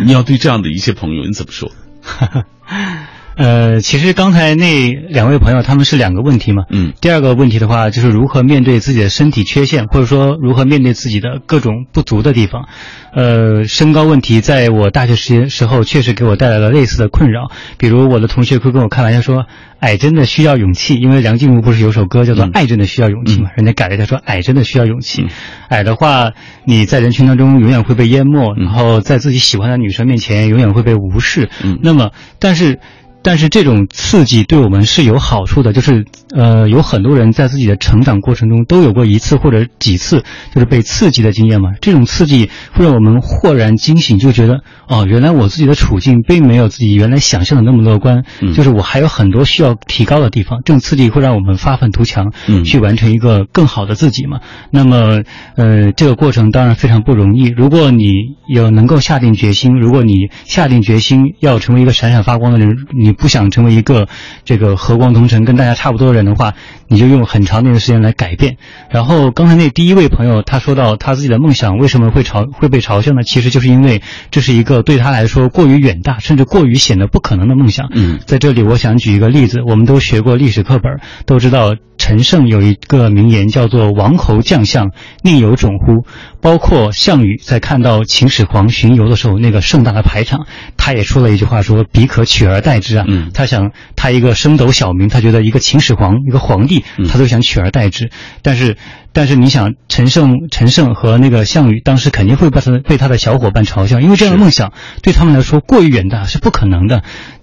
[0.06, 1.72] 你要对这样的一些朋友，你怎么说？
[3.40, 6.64] 呃，其实刚才那两位朋友他们是两个问题嘛。
[6.70, 6.92] 嗯。
[7.00, 12.68] 第二个问题的话，就是如何面对自己的身体缺陷，或者说如何面对自己的各种不足的地方。
[13.14, 17.50] 呃，身高问题，在我大学时间时候确实给我带来了类似的困扰。
[17.78, 19.46] 比如我的同学会跟我开玩笑说
[19.80, 23.52] ：“矮真的需要勇气。”因为梁静茹不是有首歌叫做《爱真的需要勇气》嘛？
[23.56, 25.26] 人家改了一下说：“矮真的需要勇气。”
[25.70, 26.34] 矮的话，
[26.66, 31.50] 你在人群当中永远会被淹没，然后在自己喜欢的女生面前永远会被无视。
[31.64, 31.80] 嗯。
[31.82, 32.80] 那么，但是。
[33.30, 36.04] 但是这种刺激对我们是有好处的，就是
[36.36, 41.74] 呃，有很多人在自己的成长过程中都有过一次或者几次就是被刺激的经验嘛。
[41.80, 48.24] 这种刺激会让我们豁然惊醒，就觉得哦，原来我自己的处境并没有自己原来想象的那么乐观，
[48.56, 50.62] 就是我还有很多需要提高的地方。
[50.66, 54.40] 这种刺激会让我们发愤图强，嗯去完成一个更好的自己嘛。
[54.72, 55.22] 那么
[55.56, 57.46] 呃，这个过程当然非常不容易。
[57.46, 58.08] 如果你
[58.52, 63.19] 有能够下定决心，如果你下定决心要成为一个闪闪发光的人，你。
[63.20, 64.08] 你不想成为一个
[64.46, 66.54] 这个和光同尘、跟大家差不多的人的话，
[66.88, 68.56] 你就用很长的一段时间来改变。
[68.90, 73.24] 然后刚才那第一位朋友他说到他自己的梦想为什么会嘲会被嘲笑呢？
[73.24, 74.02] 其实就是因为
[74.32, 77.90] 这是一个对他来说过于远大，甚至过于显得不可能的梦想。
[77.94, 86.08] 嗯，在这里我想举一个例子，我们都学过历史课本，都知道陈胜有一个名言叫做“王侯将相宁有种乎”，
[86.42, 98.10] 包括项羽在看到秦始皇巡游的时候那个盛大的排场，他也说了一句话说：“彼可取而代之啊。”嗯他想他一个升斗小民，他觉得一个秦始皇一个皇帝，嗯他都想取而代之，
[98.42, 98.78] 但是。
[99.12, 107.02] 但是你想，陈胜、陈胜和那个项羽当时肯定会被他被他的小伙伴嘲笑，因为这样的梦想对他们来说过于远大，是不可能的。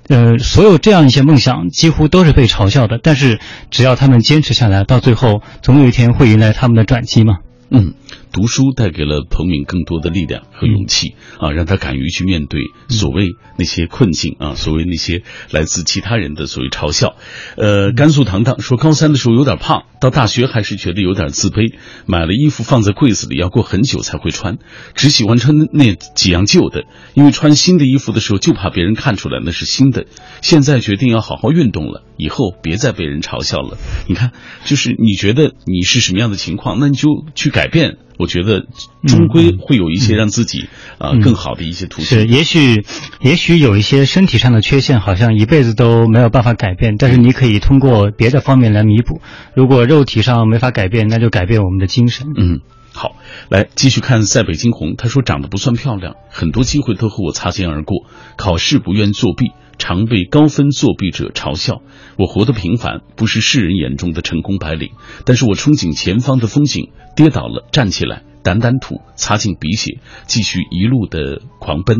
[0.08, 3.40] 呃，所有这样一些梦想几乎都是被嘲笑的，但是
[3.70, 7.38] 只要他们坚持下来，到最后总有一天会迎来他们的转机嘛。
[7.70, 7.94] 嗯，
[8.36, 12.60] 读书带给了彭敏更多的力量和勇气、啊，让他敢于去面对
[12.90, 17.16] 所谓那些困境啊，所谓那些来自其他人的所谓嘲笑。
[17.56, 21.72] 呃，甘肃糖糖说，高三的时候有点胖，到大学还是觉得有点自卑，
[22.04, 24.58] 买了衣服放在柜子里，要过很久才会穿，
[24.94, 26.84] 只喜欢穿那几样旧的，
[27.14, 30.04] 因为穿新的衣服的时候就怕别人看出来那是新的。
[30.42, 33.78] 现在决定要好好运动了，以后别再被人嘲笑了。
[34.08, 34.32] 你看，
[34.66, 37.96] 就是你觉得你是什么样的情况，那你就去改变。
[38.18, 38.66] 我觉得
[39.06, 42.06] 终归会有一些让自己啊、嗯更好的一些途径。
[42.06, 42.84] 是，也许
[43.20, 49.20] 也许有一些身体上的缺陷，好像一辈子都没有办法改变，但是你可以通过别的方面来弥补。
[49.54, 52.28] 如果肉体上没法改变，那就改变我们的精神。
[52.36, 52.60] 嗯，
[52.92, 53.16] 好，
[53.48, 54.94] 来继续看塞北惊鸿。
[54.96, 58.06] 他说长得不算漂亮，很多机会都和我擦肩而过，
[58.36, 61.82] 考试不愿作弊，常被高分作弊者嘲笑。
[62.18, 64.92] 我活得平凡，不是世人眼中的成功白领，
[65.24, 71.98] 但是我憧憬前方的风景，跌倒了站起来，掸掸土，擦净鼻血，继续一路的狂奔。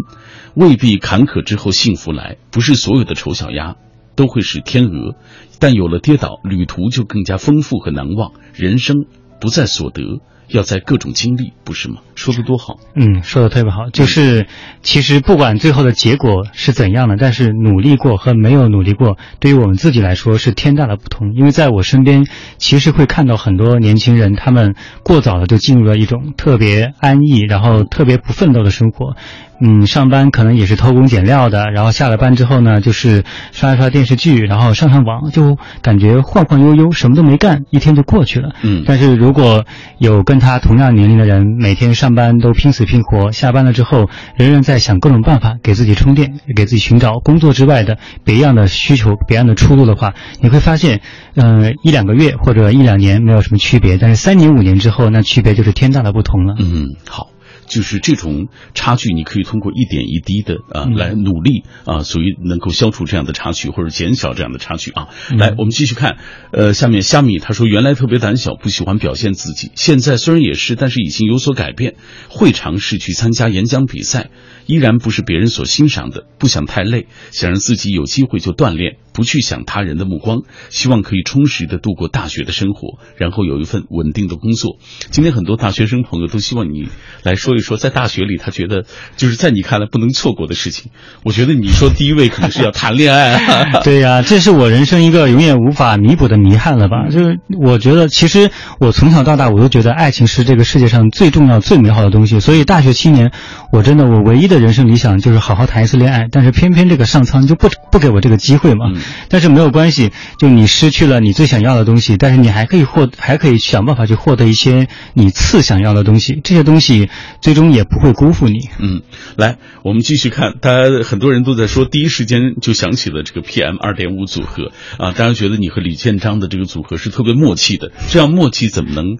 [0.54, 3.76] 未必坎坷之后幸福来，不是所有的丑小鸭
[4.14, 5.14] 都会是天鹅，
[5.60, 8.32] 但有了跌倒，旅途就更加丰富和难忘。
[8.54, 9.04] 人生
[9.38, 11.96] 不在所得，要在各种经历，不是吗？
[12.14, 12.78] 说的多好。
[12.94, 14.46] 嗯，说的特别好，就是
[14.82, 21.34] 其实不管最后的结果是怎样的，但是努力过和没有努力过，对于我们自己来说是天大的不同。
[21.34, 22.26] 因为在我身边，
[22.56, 29.16] 其实会看到很多年轻人，他们过早的就进入了一种特别安逸，然后特别不奋斗的生活。
[29.58, 38.54] 嗯，上班可能也是偷工减料的，然后下了班之后呢，就是刷一刷电视剧，然后上上网，就感觉晃晃悠悠，什么都没干，一天就过去了。
[38.62, 39.64] 嗯但是如果
[39.98, 51.00] 有跟他同样年龄的人，每天上班都拼死拼活，下班了之后仍然在想各种办法给自己充电，给自己寻找工作之外的别样的需求、别样的出路的话，你会发现，
[51.34, 56.54] 呃，一两个月或者一两年没有什么区别，但是三年五年之后，那区别就是天大的不同了。
[56.58, 57.28] 嗯，好。
[57.66, 60.94] 就是这种差距，你可以通过一点一滴的啊、嗯。
[60.94, 65.08] 来努力啊，所以能够消除这样的差距或者减小这样的差距啊。
[65.30, 65.38] 嗯。
[65.38, 66.16] 来，我们继续看，
[66.52, 71.96] 呃，下面虾米他说原来特别胆小，不喜欢表现自己，现在虽然也是，但是已经有所改变，
[72.28, 74.30] 会尝试去参加演讲比赛，
[74.66, 84.76] 依然不是别人所欣赏的，不想太累，想让自己有机会就锻炼，不去想他人的目光，希望可以充实的度过大学的生活，然后有一份稳定的工作。
[85.10, 86.90] 今天很多大学生朋友都希望你
[87.22, 88.84] 来说一说，在大学里他觉得
[89.16, 90.90] 就是在你看来不能错过的事情。
[91.24, 97.08] 我觉得你说第一位可能是要谈恋爱、啊， 对呀、这是我人生一个永远无法弥补的遗憾了吧？
[97.10, 102.38] 就是我觉得，其实我从小到大，我都觉得爱情是这个世界上最重要、最美好的东西。
[102.38, 103.32] 所以大学七年，
[103.72, 106.26] 我真的我唯一的人生理想就是好好谈一次恋爱。
[106.30, 108.90] 但是偏偏这个上苍就不不给我这个机会嘛。
[108.94, 116.40] 嗯但是没有关系，就你失去了你最想要的东西，但是你还可以获，还可以想办法去获得一些你次想要的东西。
[116.42, 117.08] 这些东西
[117.40, 118.68] 最终也不会辜负你。
[118.78, 119.02] 嗯，
[119.36, 129.18] 来，我们继续看，大家很多人都在说，第一时间就想起了这个 PM 二点五组合啊，大家觉得你和李建章的这个组合是特别默契的，这样默契怎么能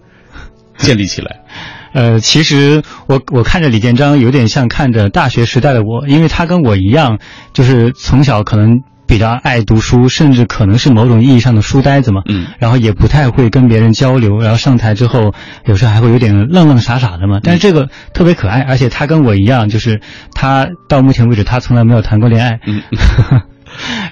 [0.77, 1.41] 建立起来？
[1.93, 7.17] 呃，其实我我看着李建章有点像看着大学时代的我，因为他跟我一样，
[7.53, 12.21] 就是从小可能比较爱读书，甚至可能是某种意义上的书呆子嘛。
[12.25, 15.33] 嗯然后也不太会跟别人交流，然后上台之后
[15.65, 17.39] 有时候还会有点愣愣傻傻的嘛。
[17.41, 20.01] 但是这个特别可爱，而且他跟我一样，就是
[20.33, 22.59] 他到目前为止他从来没有谈过恋爱。
[22.67, 22.81] 嗯。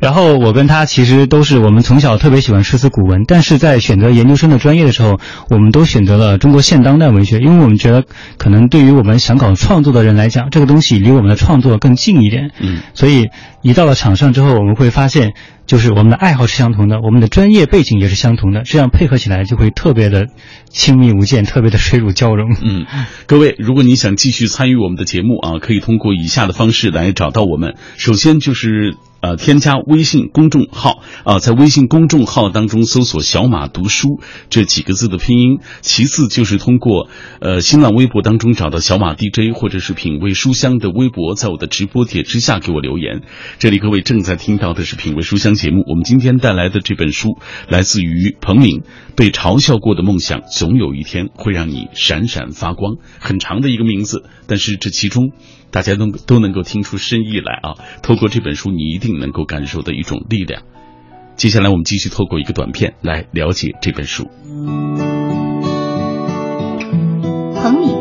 [0.02, 8.04] 然后我跟他其实都是我们从小特别喜欢诗词古文，但是在选择研究生的专业的时候，我们都选择了中国现当代文学，因为我们觉得
[8.38, 12.52] 可能对于我们想搞创作的人来讲，这个东西离我们的创作更近一点。
[12.60, 13.30] 嗯，所以
[13.62, 15.34] 一到了场上之后，我们会发现，
[15.66, 20.28] 就是我们的爱好是相同的，我们的专业背景也是相同的，这样配合起来就会特别的
[20.70, 22.56] 亲密无间，特别的水乳交融。
[22.62, 22.86] 嗯，
[23.28, 27.76] 各位，如果你想继续参与我们的节目啊，可以通过以下的方式来找到我们。
[27.98, 28.96] 首先就是
[29.26, 34.20] 呃，添加微信公众号啊，在微信公众号当中搜索“小马读书”
[34.52, 35.58] 这几个字的拼音。
[35.82, 37.10] 其次就是通过
[37.42, 43.24] 呃新浪微博当中找到小马 DJ 或者是品味书香的微博，在我的直播帖之下给我留言。
[43.58, 45.84] 这里各位正在听到的是品味书香节目。
[45.90, 48.82] 我们今天带来的这本书来自于彭敏，
[49.16, 52.94] 《被嘲笑过的梦想，总有一天会让你闪闪发光》。
[53.20, 55.32] 很长的一个名字，但是这其中
[55.76, 57.76] 大家都都能够听出深意来啊！
[58.02, 60.62] 透过这本书，你一定能够感受到一种力量。
[61.36, 64.30] 接下来，我们继续透过一个短片来了解这本书。
[67.62, 67.94] 彭敏，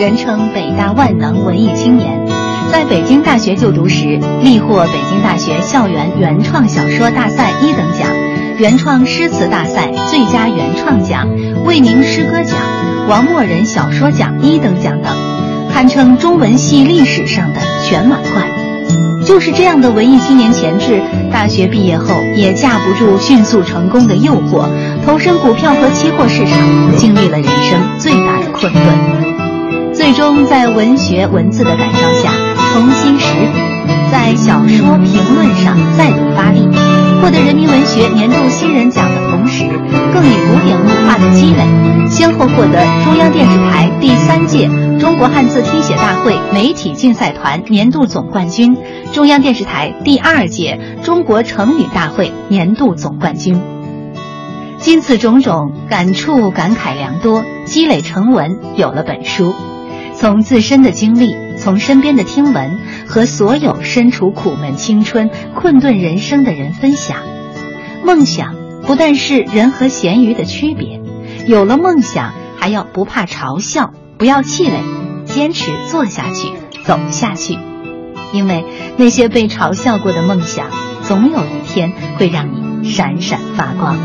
[0.00, 2.26] 人称北大万能文艺青年，
[2.72, 8.10] 在北京大学就读时，历获北京大学校园原创小说大赛一等奖、
[8.58, 11.28] 原创诗词大赛最佳原创奖、
[11.64, 12.58] 为民诗歌奖、
[13.08, 15.29] 王默人小说奖一等奖等，
[15.72, 18.44] 堪称中文系历史上的全满贯。
[19.24, 21.00] 就是这样的文艺青年潜质，
[21.30, 24.66] 大学毕业后也架不住迅速成功的诱惑，
[25.04, 26.58] 投身股票和期货市场，
[26.96, 32.32] 经历了人生最大的困顿，最终在文学文字的感召下
[32.72, 36.66] 重新拾笔，在小说评论上再度发力，
[37.22, 39.64] 获得人民文学年度新人奖的同时，
[40.14, 44.68] 更以古典文化的积累，先后获得中央电视台第三届
[45.00, 48.76] 中国汉字听写大会媒体竞赛团年度总冠军。
[49.14, 53.58] 中央电视台第二届中国成语大会年度总冠军。
[54.78, 59.54] 经此种种感触感慨良多，积累成文，有了本书。
[60.14, 67.16] 从自身的经历，从身边的听闻，和所有身处苦闷青春、困顿人生的人分享。
[68.04, 68.54] 梦想
[68.86, 71.00] 不但是人和咸鱼的区别，
[71.46, 74.82] 有了梦想，还要不怕嘲笑，不要气馁，
[75.24, 76.52] 坚持做下去，
[76.84, 77.54] 走下去。
[78.34, 78.66] 因为
[78.98, 80.68] 那些被嘲笑过的梦想，
[81.02, 83.96] 总有一天会让你闪闪发光。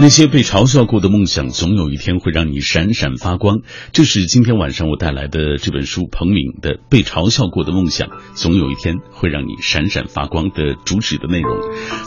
[0.00, 3.60] 那些被嘲笑过的梦想，总有一天会让你闪闪发光。
[3.92, 11.56] 这是今天晚上我带来的这本书彭敏的《被嘲笑过的梦想，总有一天会让你闪闪发光》的主旨的内容。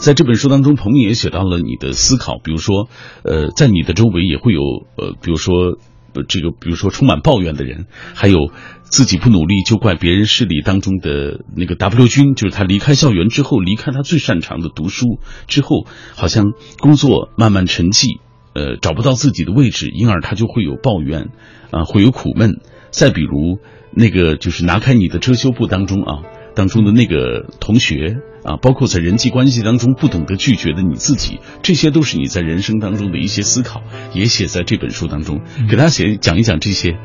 [0.00, 2.86] 在这本书当中，彭敏也写到了你的思考，比如说，
[3.24, 4.60] 呃，在你的周围也会有，
[4.98, 5.78] 呃，比如说。
[6.22, 8.50] 这个，比如说充满抱怨的人，还有
[8.82, 18.18] 自己不努力就怪别人势力当中的那个 W 君，就是他离开校园之后，离开他最擅长的读书之后，好像工作慢慢沉寂，
[18.54, 21.30] 呃，找不到自己的位置，因而他就会有抱怨，
[21.70, 22.60] 啊，会有苦闷。
[22.90, 23.58] 再比如
[23.92, 26.22] 那个，就是拿开你的遮羞布当中啊。
[26.54, 28.16] 当中的那个同学
[28.48, 33.82] 啊，包括在人际关系当中不懂得拒绝的你自己，这些都是你在人生当中的一些思考，
[34.14, 35.42] 也写在这本书当中。
[35.68, 36.96] 给大家写讲一讲这些，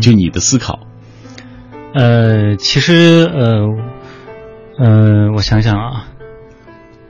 [0.00, 0.80] 就你的思考。
[1.94, 3.66] 呃，其实呃
[4.78, 6.08] 呃，我想想啊，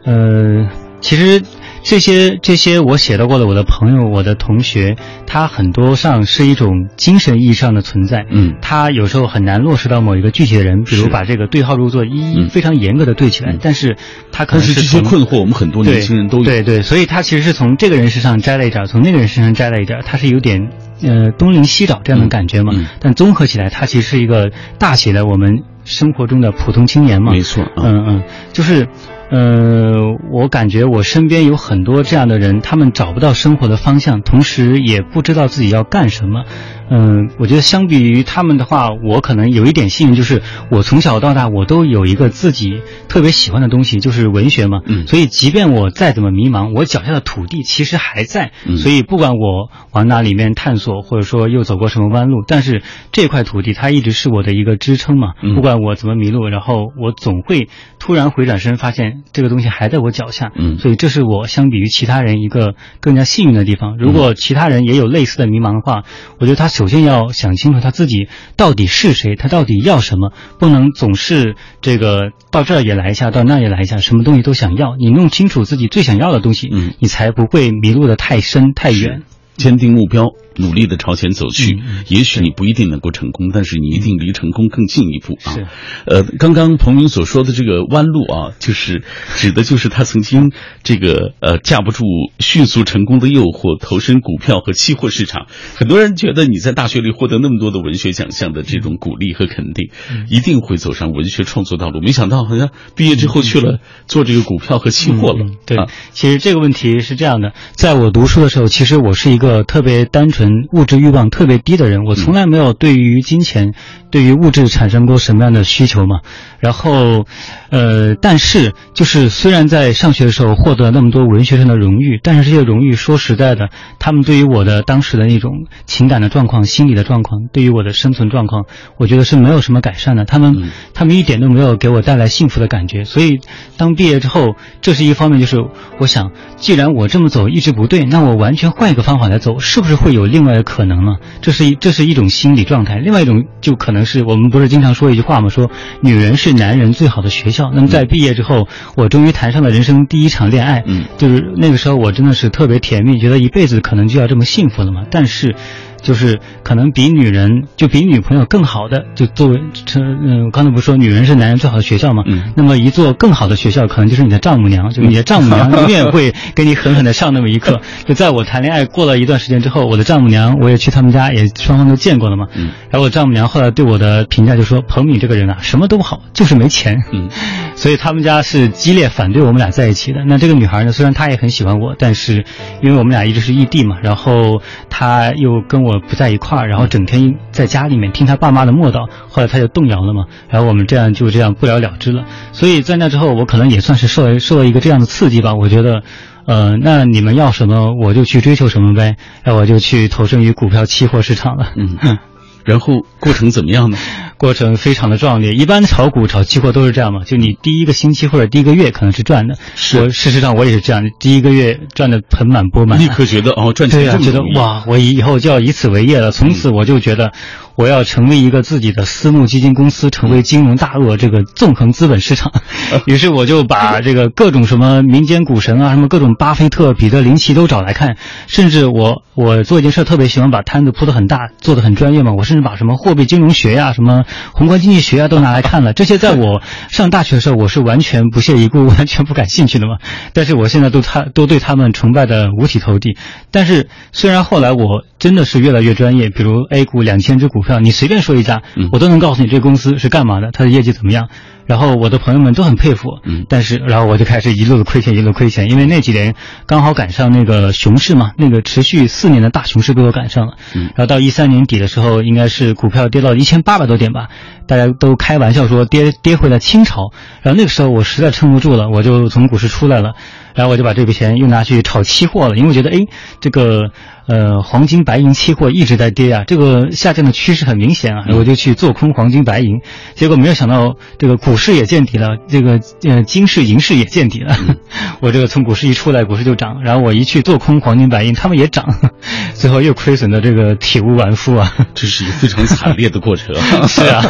[0.04, 0.68] 呃，
[1.00, 1.42] 其实。
[1.88, 8.26] 这些这些我写到过的，我的朋友、我的同学，他很多上是一种精神意义上的存在。
[8.30, 13.56] 嗯，他有时候很难落实到某一个具体的人，比如把这个对号入座，一一非常严格的对起来。
[13.58, 13.96] 但是，
[14.30, 16.44] 他可能是这些困惑，我们很多年轻人都有。
[16.44, 20.68] 对对，所以他其实是从这个人身上摘了一点，从那个人身上摘了一点，他是有点
[21.02, 22.74] 呃东邻西找这样的感觉嘛。
[23.00, 27.32] 但综合起来，他其实是一个大写的我们生活中的普通青年嘛。
[27.32, 28.22] 没错，嗯嗯，
[28.52, 28.86] 就是。
[29.30, 36.44] 呃，我感觉我身边有很多这样的人，他们找不到生活的方向，同时也不知道自己要干什么。
[36.90, 44.80] 嗯，我觉得相比于他们的话，我可能有一点幸运，就是我从小到大我都有一个自己特别喜欢的东西，就是文学嘛。
[44.86, 45.06] 嗯。
[45.06, 48.52] 所以，即便我再怎么迷茫，我脚下的土地其实还在。
[48.66, 48.78] 嗯。
[48.78, 55.34] 所以，不管我往哪里面探索，或者说又走过什么弯路，但是这块土地它一直是我的一个支撑嘛。
[55.42, 55.54] 嗯。
[55.54, 57.68] 不管我怎么迷路，然后我总会
[57.98, 60.52] 突然回转身，发现这个东西还在我脚下。
[60.56, 60.78] 嗯。
[60.78, 63.98] 所以，这是我相比于其他人一个更加幸运的地方。
[63.98, 66.04] 如果其他人也有类似的迷茫的话，
[66.40, 67.58] 我觉得他首先要想。
[67.58, 74.94] 清楚他自己到底是谁，他到底要什么，不能总是这个到这儿也来一下，到那儿也来一下，什么东西都想要。
[74.96, 79.24] 你弄清楚自己最想要的东西，嗯，你才不会迷路的太深太远。
[79.56, 80.26] 坚定目标，
[80.58, 81.78] 努力的朝前走去。
[82.08, 85.52] 也许你不一定能够成功，但是你一定离成功更进一步啊。
[85.54, 85.66] 是，
[86.04, 89.02] 呃，刚刚彭明所说的这个弯路啊，就是
[89.36, 90.52] 指的就是他曾经
[90.82, 92.04] 这个呃架不住
[92.38, 95.46] 迅速成功的诱惑，投身股票和期货市场。
[95.74, 99.88] 很多人觉得你在大学里获得那么多的文学奖项的这种鼓励和肯定，
[100.28, 102.02] 一定会走上文学创作道路。
[102.02, 105.46] 没想到好像毕业之后去了做这个股票和期货了。
[105.64, 105.78] 对，
[106.12, 109.38] 其实这个问题是这样的，在我读书的时候，其实我是一。
[109.38, 113.74] 个特别单纯、物质欲望特别低的人，我从来没有对于金钱、
[114.10, 116.20] 对于物质产生过什么样的需求嘛。
[116.58, 117.24] 然后，
[117.70, 128.64] 呃，但是就是虽然在上学的时候获得那么多文学上的荣誉，但是这些荣誉说实在的，他们对于我的当时的那种情感的状况、心理的状况，对于我的生存状况，
[128.96, 130.24] 我觉得是没有什么改善的。
[130.24, 133.04] 他们、嗯他们一点都没有给我带来幸福的感觉。
[133.04, 133.38] 所以，
[133.76, 135.64] 当毕业之后，这是一方面，就是
[135.98, 141.18] 我想，既然我这么走一直不对，那我完全换一个方法来走，是不是会有另外的可能呢？
[141.40, 142.96] 这是一这是一种心理状态。
[142.96, 145.48] 另外一种就可能是我们不是经常说一句话吗？
[145.48, 145.70] 说
[146.00, 147.70] 女人是男人最好的学校。
[147.74, 150.82] 那么在毕业之后，我终于谈上了人生第一场恋爱。
[150.86, 155.04] 嗯就是那个时候我真的是特别甜蜜，觉得一辈子可能就要这么幸福了嘛。
[155.10, 155.56] 但是。
[156.02, 162.22] 就是可能比女人就比女朋友更好的，就作为这嗯，我刚才不是说女人是男人最好的学校嘛？
[162.26, 167.80] 嗯那么一座更好的学校，可能就是你的丈母娘，就是你的丈母娘永远会给你狠狠的上那么一课。
[168.06, 172.46] 就在我谈恋爱过了一段时间之后，我的丈母娘我也去他们家，也双方都见过了嘛。
[172.56, 177.28] 嗯然后我丈母娘后来对我的评价就说：“彭敏这个人啊，什么都不好，就是没钱。”嗯，
[177.76, 180.24] 所以他们家是激烈反对我们俩在一起的。
[180.26, 182.44] 那这个女孩呢，虽然她也很喜欢我，但是
[182.82, 192.24] 因为我们俩一直是异地嘛，然后她又跟我不在一块儿，然后整天在家里面听他爸妈的磨叨，后来他就动摇了嘛，然后我们这样就这样不了了之了。
[192.52, 195.54] 所以在那之后，我可能也算是受了受了一个这样的刺激吧。
[195.54, 196.02] 我觉得，
[196.46, 201.72] 呃，那你们要什么我就去追求什么呗，那我就去投身于股票期货市场了。
[201.76, 201.96] 嗯，
[202.68, 203.96] 然后过程怎么样呢？
[204.36, 205.52] 过程非常的壮烈。
[205.52, 209.56] 一般炒股、炒期货都是这样嘛，就你第一个星期或者第一个月可能是赚的。
[209.74, 213.00] 是我事实上我也是这样，第一个月赚的盆满钵满。
[213.00, 216.30] 立刻觉得哦，赚钱对呀、觉得这么容易哇，我以后就要以此为业了。
[216.30, 217.32] 从此我就觉得，
[217.78, 222.52] 我要成立一个自己的私募基金公司，成为金融大鳄，这个纵横资本市场。
[223.06, 228.16] 于是我就把这个各种什么民间股神啊，什么各种巴菲特、彼得林奇都找来看，
[228.48, 232.32] 甚至我我做一件事儿特别喜欢把摊子铺得很大，做得很专业嘛。
[232.32, 235.92] 我甚至把什么货币金融学呀、什么宏观经济学啊都拿来看了。
[235.92, 236.60] 这些在我
[236.90, 239.98] 上大学的时候，我是完全不屑一顾、 完全不感兴趣的嘛。
[240.32, 243.16] 但是我现在都他都对他们崇拜的五体投地。
[243.52, 251.28] 但是虽然后来我真的是越来越专业，比如 A 股两千只股票，你随便说一家，嗯我都能告诉你这个公司是干嘛的，它的业绩怎么样。
[251.68, 253.44] 然后我的朋友们都很佩服，嗯。
[253.48, 256.34] 但是然后我就开始一路的亏钱，一路亏钱，因为那几年
[256.66, 260.54] 刚好赶上那个熊市嘛，那个持续四年的大熊市被我赶上了。
[260.74, 260.84] 嗯。
[260.96, 264.28] 然后到一三年底的时候，应该是股票跌到一千八百多点吧，
[264.66, 267.12] 大家都开玩笑说跌跌回了清朝。
[267.42, 270.14] 然后那个时候我实在撑不住了，我就从股市出来了，
[270.54, 273.06] 然后我就把这笔钱又拿去炒期货了，因为我觉得哎，
[273.40, 273.90] 这个
[274.26, 279.80] 呃黄金白银期货一直在跌啊，这个下降的趋势很明显啊，我就去做空黄金白银，
[280.14, 284.56] 结果没有想到这个股市也见底了，这个呃金市银市也见底了，
[285.20, 288.86] 我这个从股市一出来，股市就涨，然后我一去做空黄金白银，他们也涨，
[289.54, 291.74] 最后又亏损的这个体无完肤啊。
[291.94, 293.54] 这是一个非常惨烈的过程。
[293.88, 294.24] 是啊，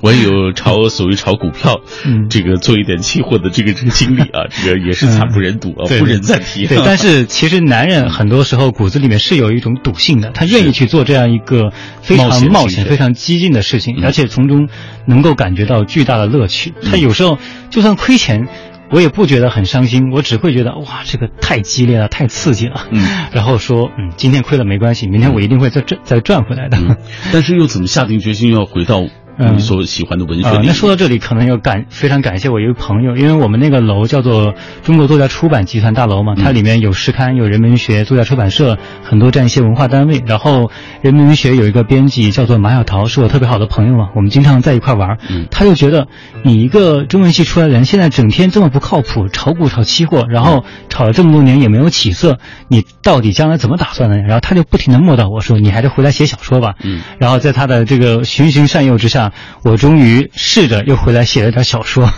[0.00, 2.26] 我也有炒所谓炒股票，嗯。
[2.28, 6.66] 这个做一点期货的这个这个经历啊，这个也是惨不忍睹啊，对不忍再提。
[6.66, 11.70] 对，但是其实男人很多时候骨子里面是有一种赌性的，他愿意去做这样一个
[12.02, 14.04] 非常冒险非常激进的事情，嗯。
[14.04, 14.68] 而且从中
[15.06, 16.63] 能够感觉到巨大的乐趣。
[16.82, 17.38] 他有时候
[17.70, 18.48] 就算亏钱。
[18.90, 22.86] 我也不觉得很伤心，我只会觉得哇，这个太激烈了，太刺激了。
[22.90, 23.02] 嗯，
[23.32, 26.76] 然后说，嗯，今天亏了没关系，明天我一定会再赚再赚回来的。
[26.76, 26.96] 嗯，
[27.32, 30.48] 但是又怎么下定决心要回到嗯你所喜欢的文学？
[30.64, 40.22] 那说到这里，可能要感非常感谢我一位朋友，因为我们那个楼叫做中国作家出版集团大楼嘛，它里面有诗刊、有人民文学、作家出版社，很多这样一些文化单位。
[40.26, 40.70] 然后
[41.02, 45.18] 人民文学有一个编辑叫做马小桃，是我特别好的朋友嘛，我们经常在一块玩。
[45.28, 46.08] 嗯他就觉得
[46.42, 54.16] 你一个中文系出来的人，现在整天这么不靠谱，炒股炒期货，然后炒了这么多年也没有起色，你到底将来怎么打算呢？
[54.18, 56.74] 然后他就不停的磨叨我说，你还是回来写小说吧。
[56.82, 59.23] 嗯然后在他的这个循循善诱之下，
[59.62, 62.08] 我终于试着又回来写了点小说。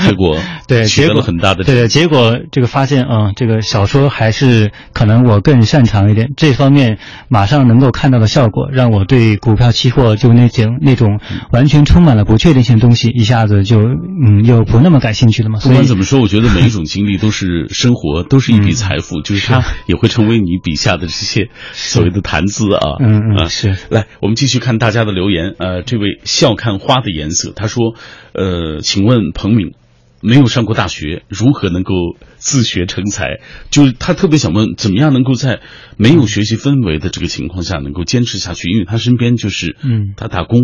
[0.08, 6.98] 结果对，取得结果了很大的对对，结果这个发现，嗯，这个小说还是可能我更擅长一点，这方面
[7.28, 11.20] 马上能够看到的效果，让我对股票期货就那种那种
[11.52, 15.58] 完全充满了不确定性的东西，一下子就嗯又不那么感兴趣了嘛。
[15.62, 22.96] 不管怎么说，我觉得每一种经历都是 生活，都是一笔财富，就是它也会成为你笔下的这些所谓的谈资啊。
[23.00, 23.76] 嗯嗯啊是。
[23.90, 25.54] 来，我们继续看大家的留言。
[25.58, 27.94] 呃，这位笑看花的颜色，他说
[28.32, 29.72] ：“呃，请问彭敏，
[30.20, 31.92] 没有上过大学，如何能够
[32.36, 33.40] 自学成才？
[33.70, 35.60] 就是他特别想问，怎么样能够在
[35.96, 38.70] 没有学习氛围的这个情况下能够坚持下去？
[38.70, 40.60] 因为他身边就是，嗯他打工。”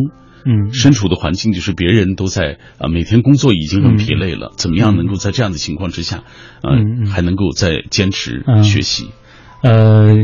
[0.49, 6.23] 嗯身处的环境就是别人都在啊、每天工作已经很疲累了，怎么样能够在这样的情况之下，
[6.63, 9.09] 呃，嗯嗯还能够再坚持嗯学习？
[9.65, 10.15] 呃，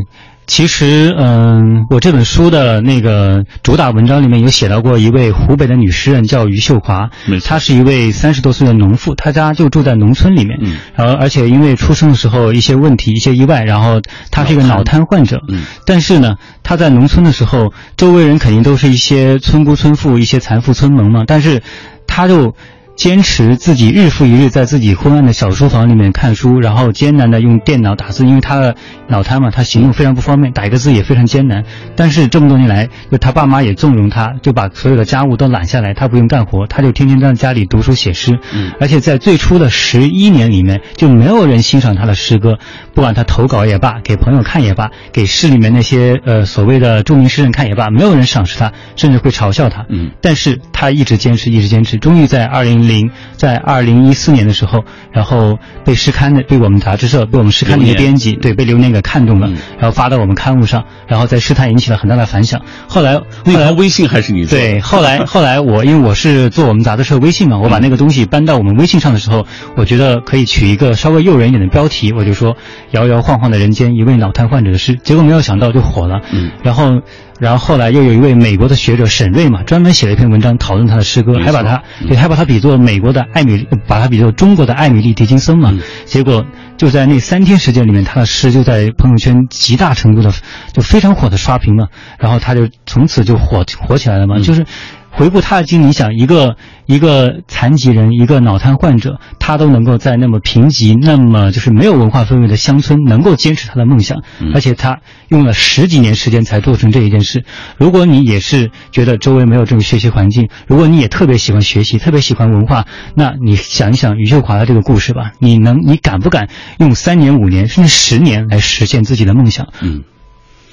[0.46, 7.10] 其实，嗯，我这本书的那个主打文章里面有写到过一位湖北的女诗人，叫余秀华。
[7.44, 10.58] 她是一位三十多岁的农妇，她家就住在农村里面。
[10.60, 10.76] 嗯。
[10.94, 15.40] 然后，而且因为出生的时候一些问题、一些意外，然后她是一个脑瘫患者。
[15.48, 15.62] 嗯。
[15.86, 21.24] 但是呢，她在农村的时候，周围人肯定都是一些村姑、村妇、一些残妇、村盟嘛。
[21.26, 21.62] 但是，
[22.06, 22.54] 她就。
[22.94, 28.76] 坚持自己日复一日在自己昏暗的小书房里面看书，然后艰难的用电脑打字，因为他的
[29.08, 31.64] 脑瘫嘛，他行动非常不方便，打一个字也非常艰难。
[31.96, 38.38] 但是这么多年来，就他爸妈也纵容他，就把所有的家务都揽下来，他不用干活，他就天天在家里读书写诗。
[38.52, 42.58] 嗯，而且在最初的十一年里面，就没有人欣赏他的诗歌，
[42.94, 49.86] 不管他投稿也罢，给朋友看也罢，给市里面那些呃所谓的著名诗人看也罢，没有人赏识他，甚至会嘲笑他。
[49.88, 52.81] 嗯，但是他一直坚持，一直坚持，终于在二零。
[52.88, 62.60] 零在二零一四年的时候，然后被诗刊的被我们杂志社被我们诗刊的一个编辑对被流年给看中了，然后发到我们刊物上，然后在诗坛引起了很大的反响。
[62.88, 72.56] 后来后来微信还是你对，后来 后来我因为我是做我们杂志社微信嘛，我把那个东西搬到我们微信上的时候，我觉得可以取一个稍微诱人一点的标题，我就说
[72.90, 76.20] 摇摇晃晃的人间，一位脑瘫患者的诗，结果没有想到就火了。
[76.32, 77.00] 嗯，然后。
[77.42, 85.76] 然后后来又有一位美国的学者沈瑞嘛，专门写了一篇文章讨论他的诗歌，还把他对，还把他比作美国的艾米，把他比作中国的艾米丽·狄金森嘛。
[86.04, 90.32] 结果就在那三天时间里面，他的诗就在朋友圈极大程度的
[90.72, 91.88] 就非常火的刷屏了，
[92.20, 94.64] 然后他就从此就火火起来了嘛，就是。
[95.12, 96.56] 回顾他的经历，你想一个
[96.86, 104.22] 一个残疾人，一个脑瘫患者，他都能够在那么贫瘠、那么就是没有文化氛围的乡村，能够坚持他的梦想，
[104.54, 107.44] 而且他用了十几年时间才做成这一件事。
[107.76, 116.48] 如果你也是觉得周围没有这种学习环境，如果你也特别喜欢学习，特别喜欢文化，那你想一想余秀华的这个故事吧，你能，你敢不敢
[116.78, 119.68] 用三年、五年甚至十年来实现自己的梦想？
[119.82, 120.04] 嗯。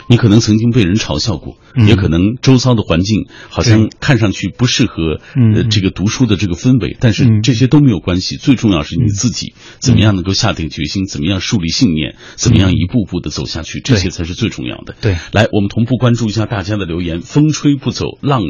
[0.10, 1.56] 你可能曾经被人嘲笑过，
[1.88, 5.22] 也可能周遭的环境好像看上去不适合
[5.54, 8.36] 呃这个读书的这个氛围，但是这些都没有关系。
[8.36, 14.96] 最重要是你自己怎么样能够下定决心，怎么样树立信念，怎么样一步步的走下去，这些才是最重要的。
[15.00, 17.22] 对，来，我们同步关注一下大家的留言。
[17.22, 18.42] 风吹不走，浪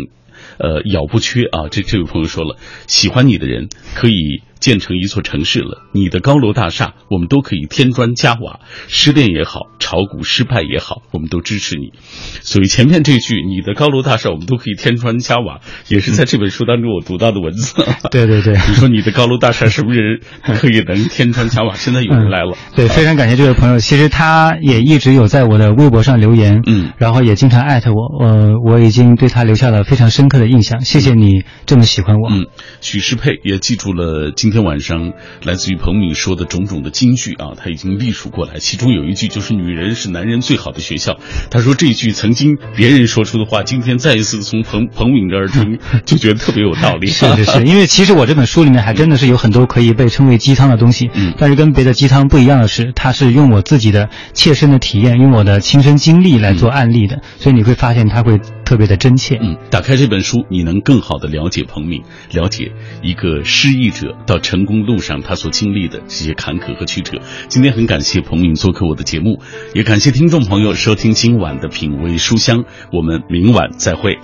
[0.59, 1.67] 呃咬不缺啊。
[1.69, 2.57] 这这位朋友说了，
[2.87, 4.43] 喜欢你的人可以。
[4.59, 11.93] 建成一座城市了，你的高楼大厦，我们都可以添砖加瓦，失恋也好，炒股失败也好，我们都支持你。
[12.41, 17.73] 所以前面这句“你的高楼大厦，我们都可以添砖加瓦”，也是在这本书当中我读到的文字。
[18.11, 21.75] 对 对对，你说你的高楼大厦是不是可以能添砖加瓦？
[21.75, 22.57] 现在有人来了。
[22.75, 23.79] 对，非常感谢这位朋友。
[23.79, 30.81] 其实他也一直有在我的微博上留言，嗯，然后也经常艾特我，呃，我已经对他留下了非常深刻的印象。
[30.81, 32.29] 谢谢你这么喜欢我。
[32.29, 32.47] 嗯，
[32.81, 34.48] 许世佩也记住了今。
[34.49, 38.57] 今天晚上来自于彭敏说的种种的金句啊，他已经历数过来。
[38.57, 41.19] 其中有一句就是“女人是男人最好的学校”。
[41.51, 47.05] 他说这句曾经别人说出的话，今天再一次从彭彭敏这儿听， 就觉得特别有道理。
[47.05, 51.11] 是是是，因为其实我这本书里面还真的是有很多可以被称为鸡汤的东西。
[51.13, 58.39] 嗯，但是跟别的鸡汤不一样的是，它是用我自己的切身的体验，用我的亲身经历来做案例的，所以你会发现它会
[58.69, 59.39] 特别的真切。
[59.41, 64.37] 嗯，打开这本书，你能更好的了解彭敏，了解一个失意者到。
[64.49, 67.19] 成功路上，他所经历的这些坎坷和曲折。
[67.49, 69.41] 今天很感谢彭敏做客我的节目，
[69.75, 72.63] 也感谢听众朋友收听今晚的品味书香。
[72.91, 74.17] 我们明晚再会。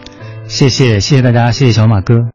[0.48, 2.30] 谢谢，谢谢大家，谢谢小马哥。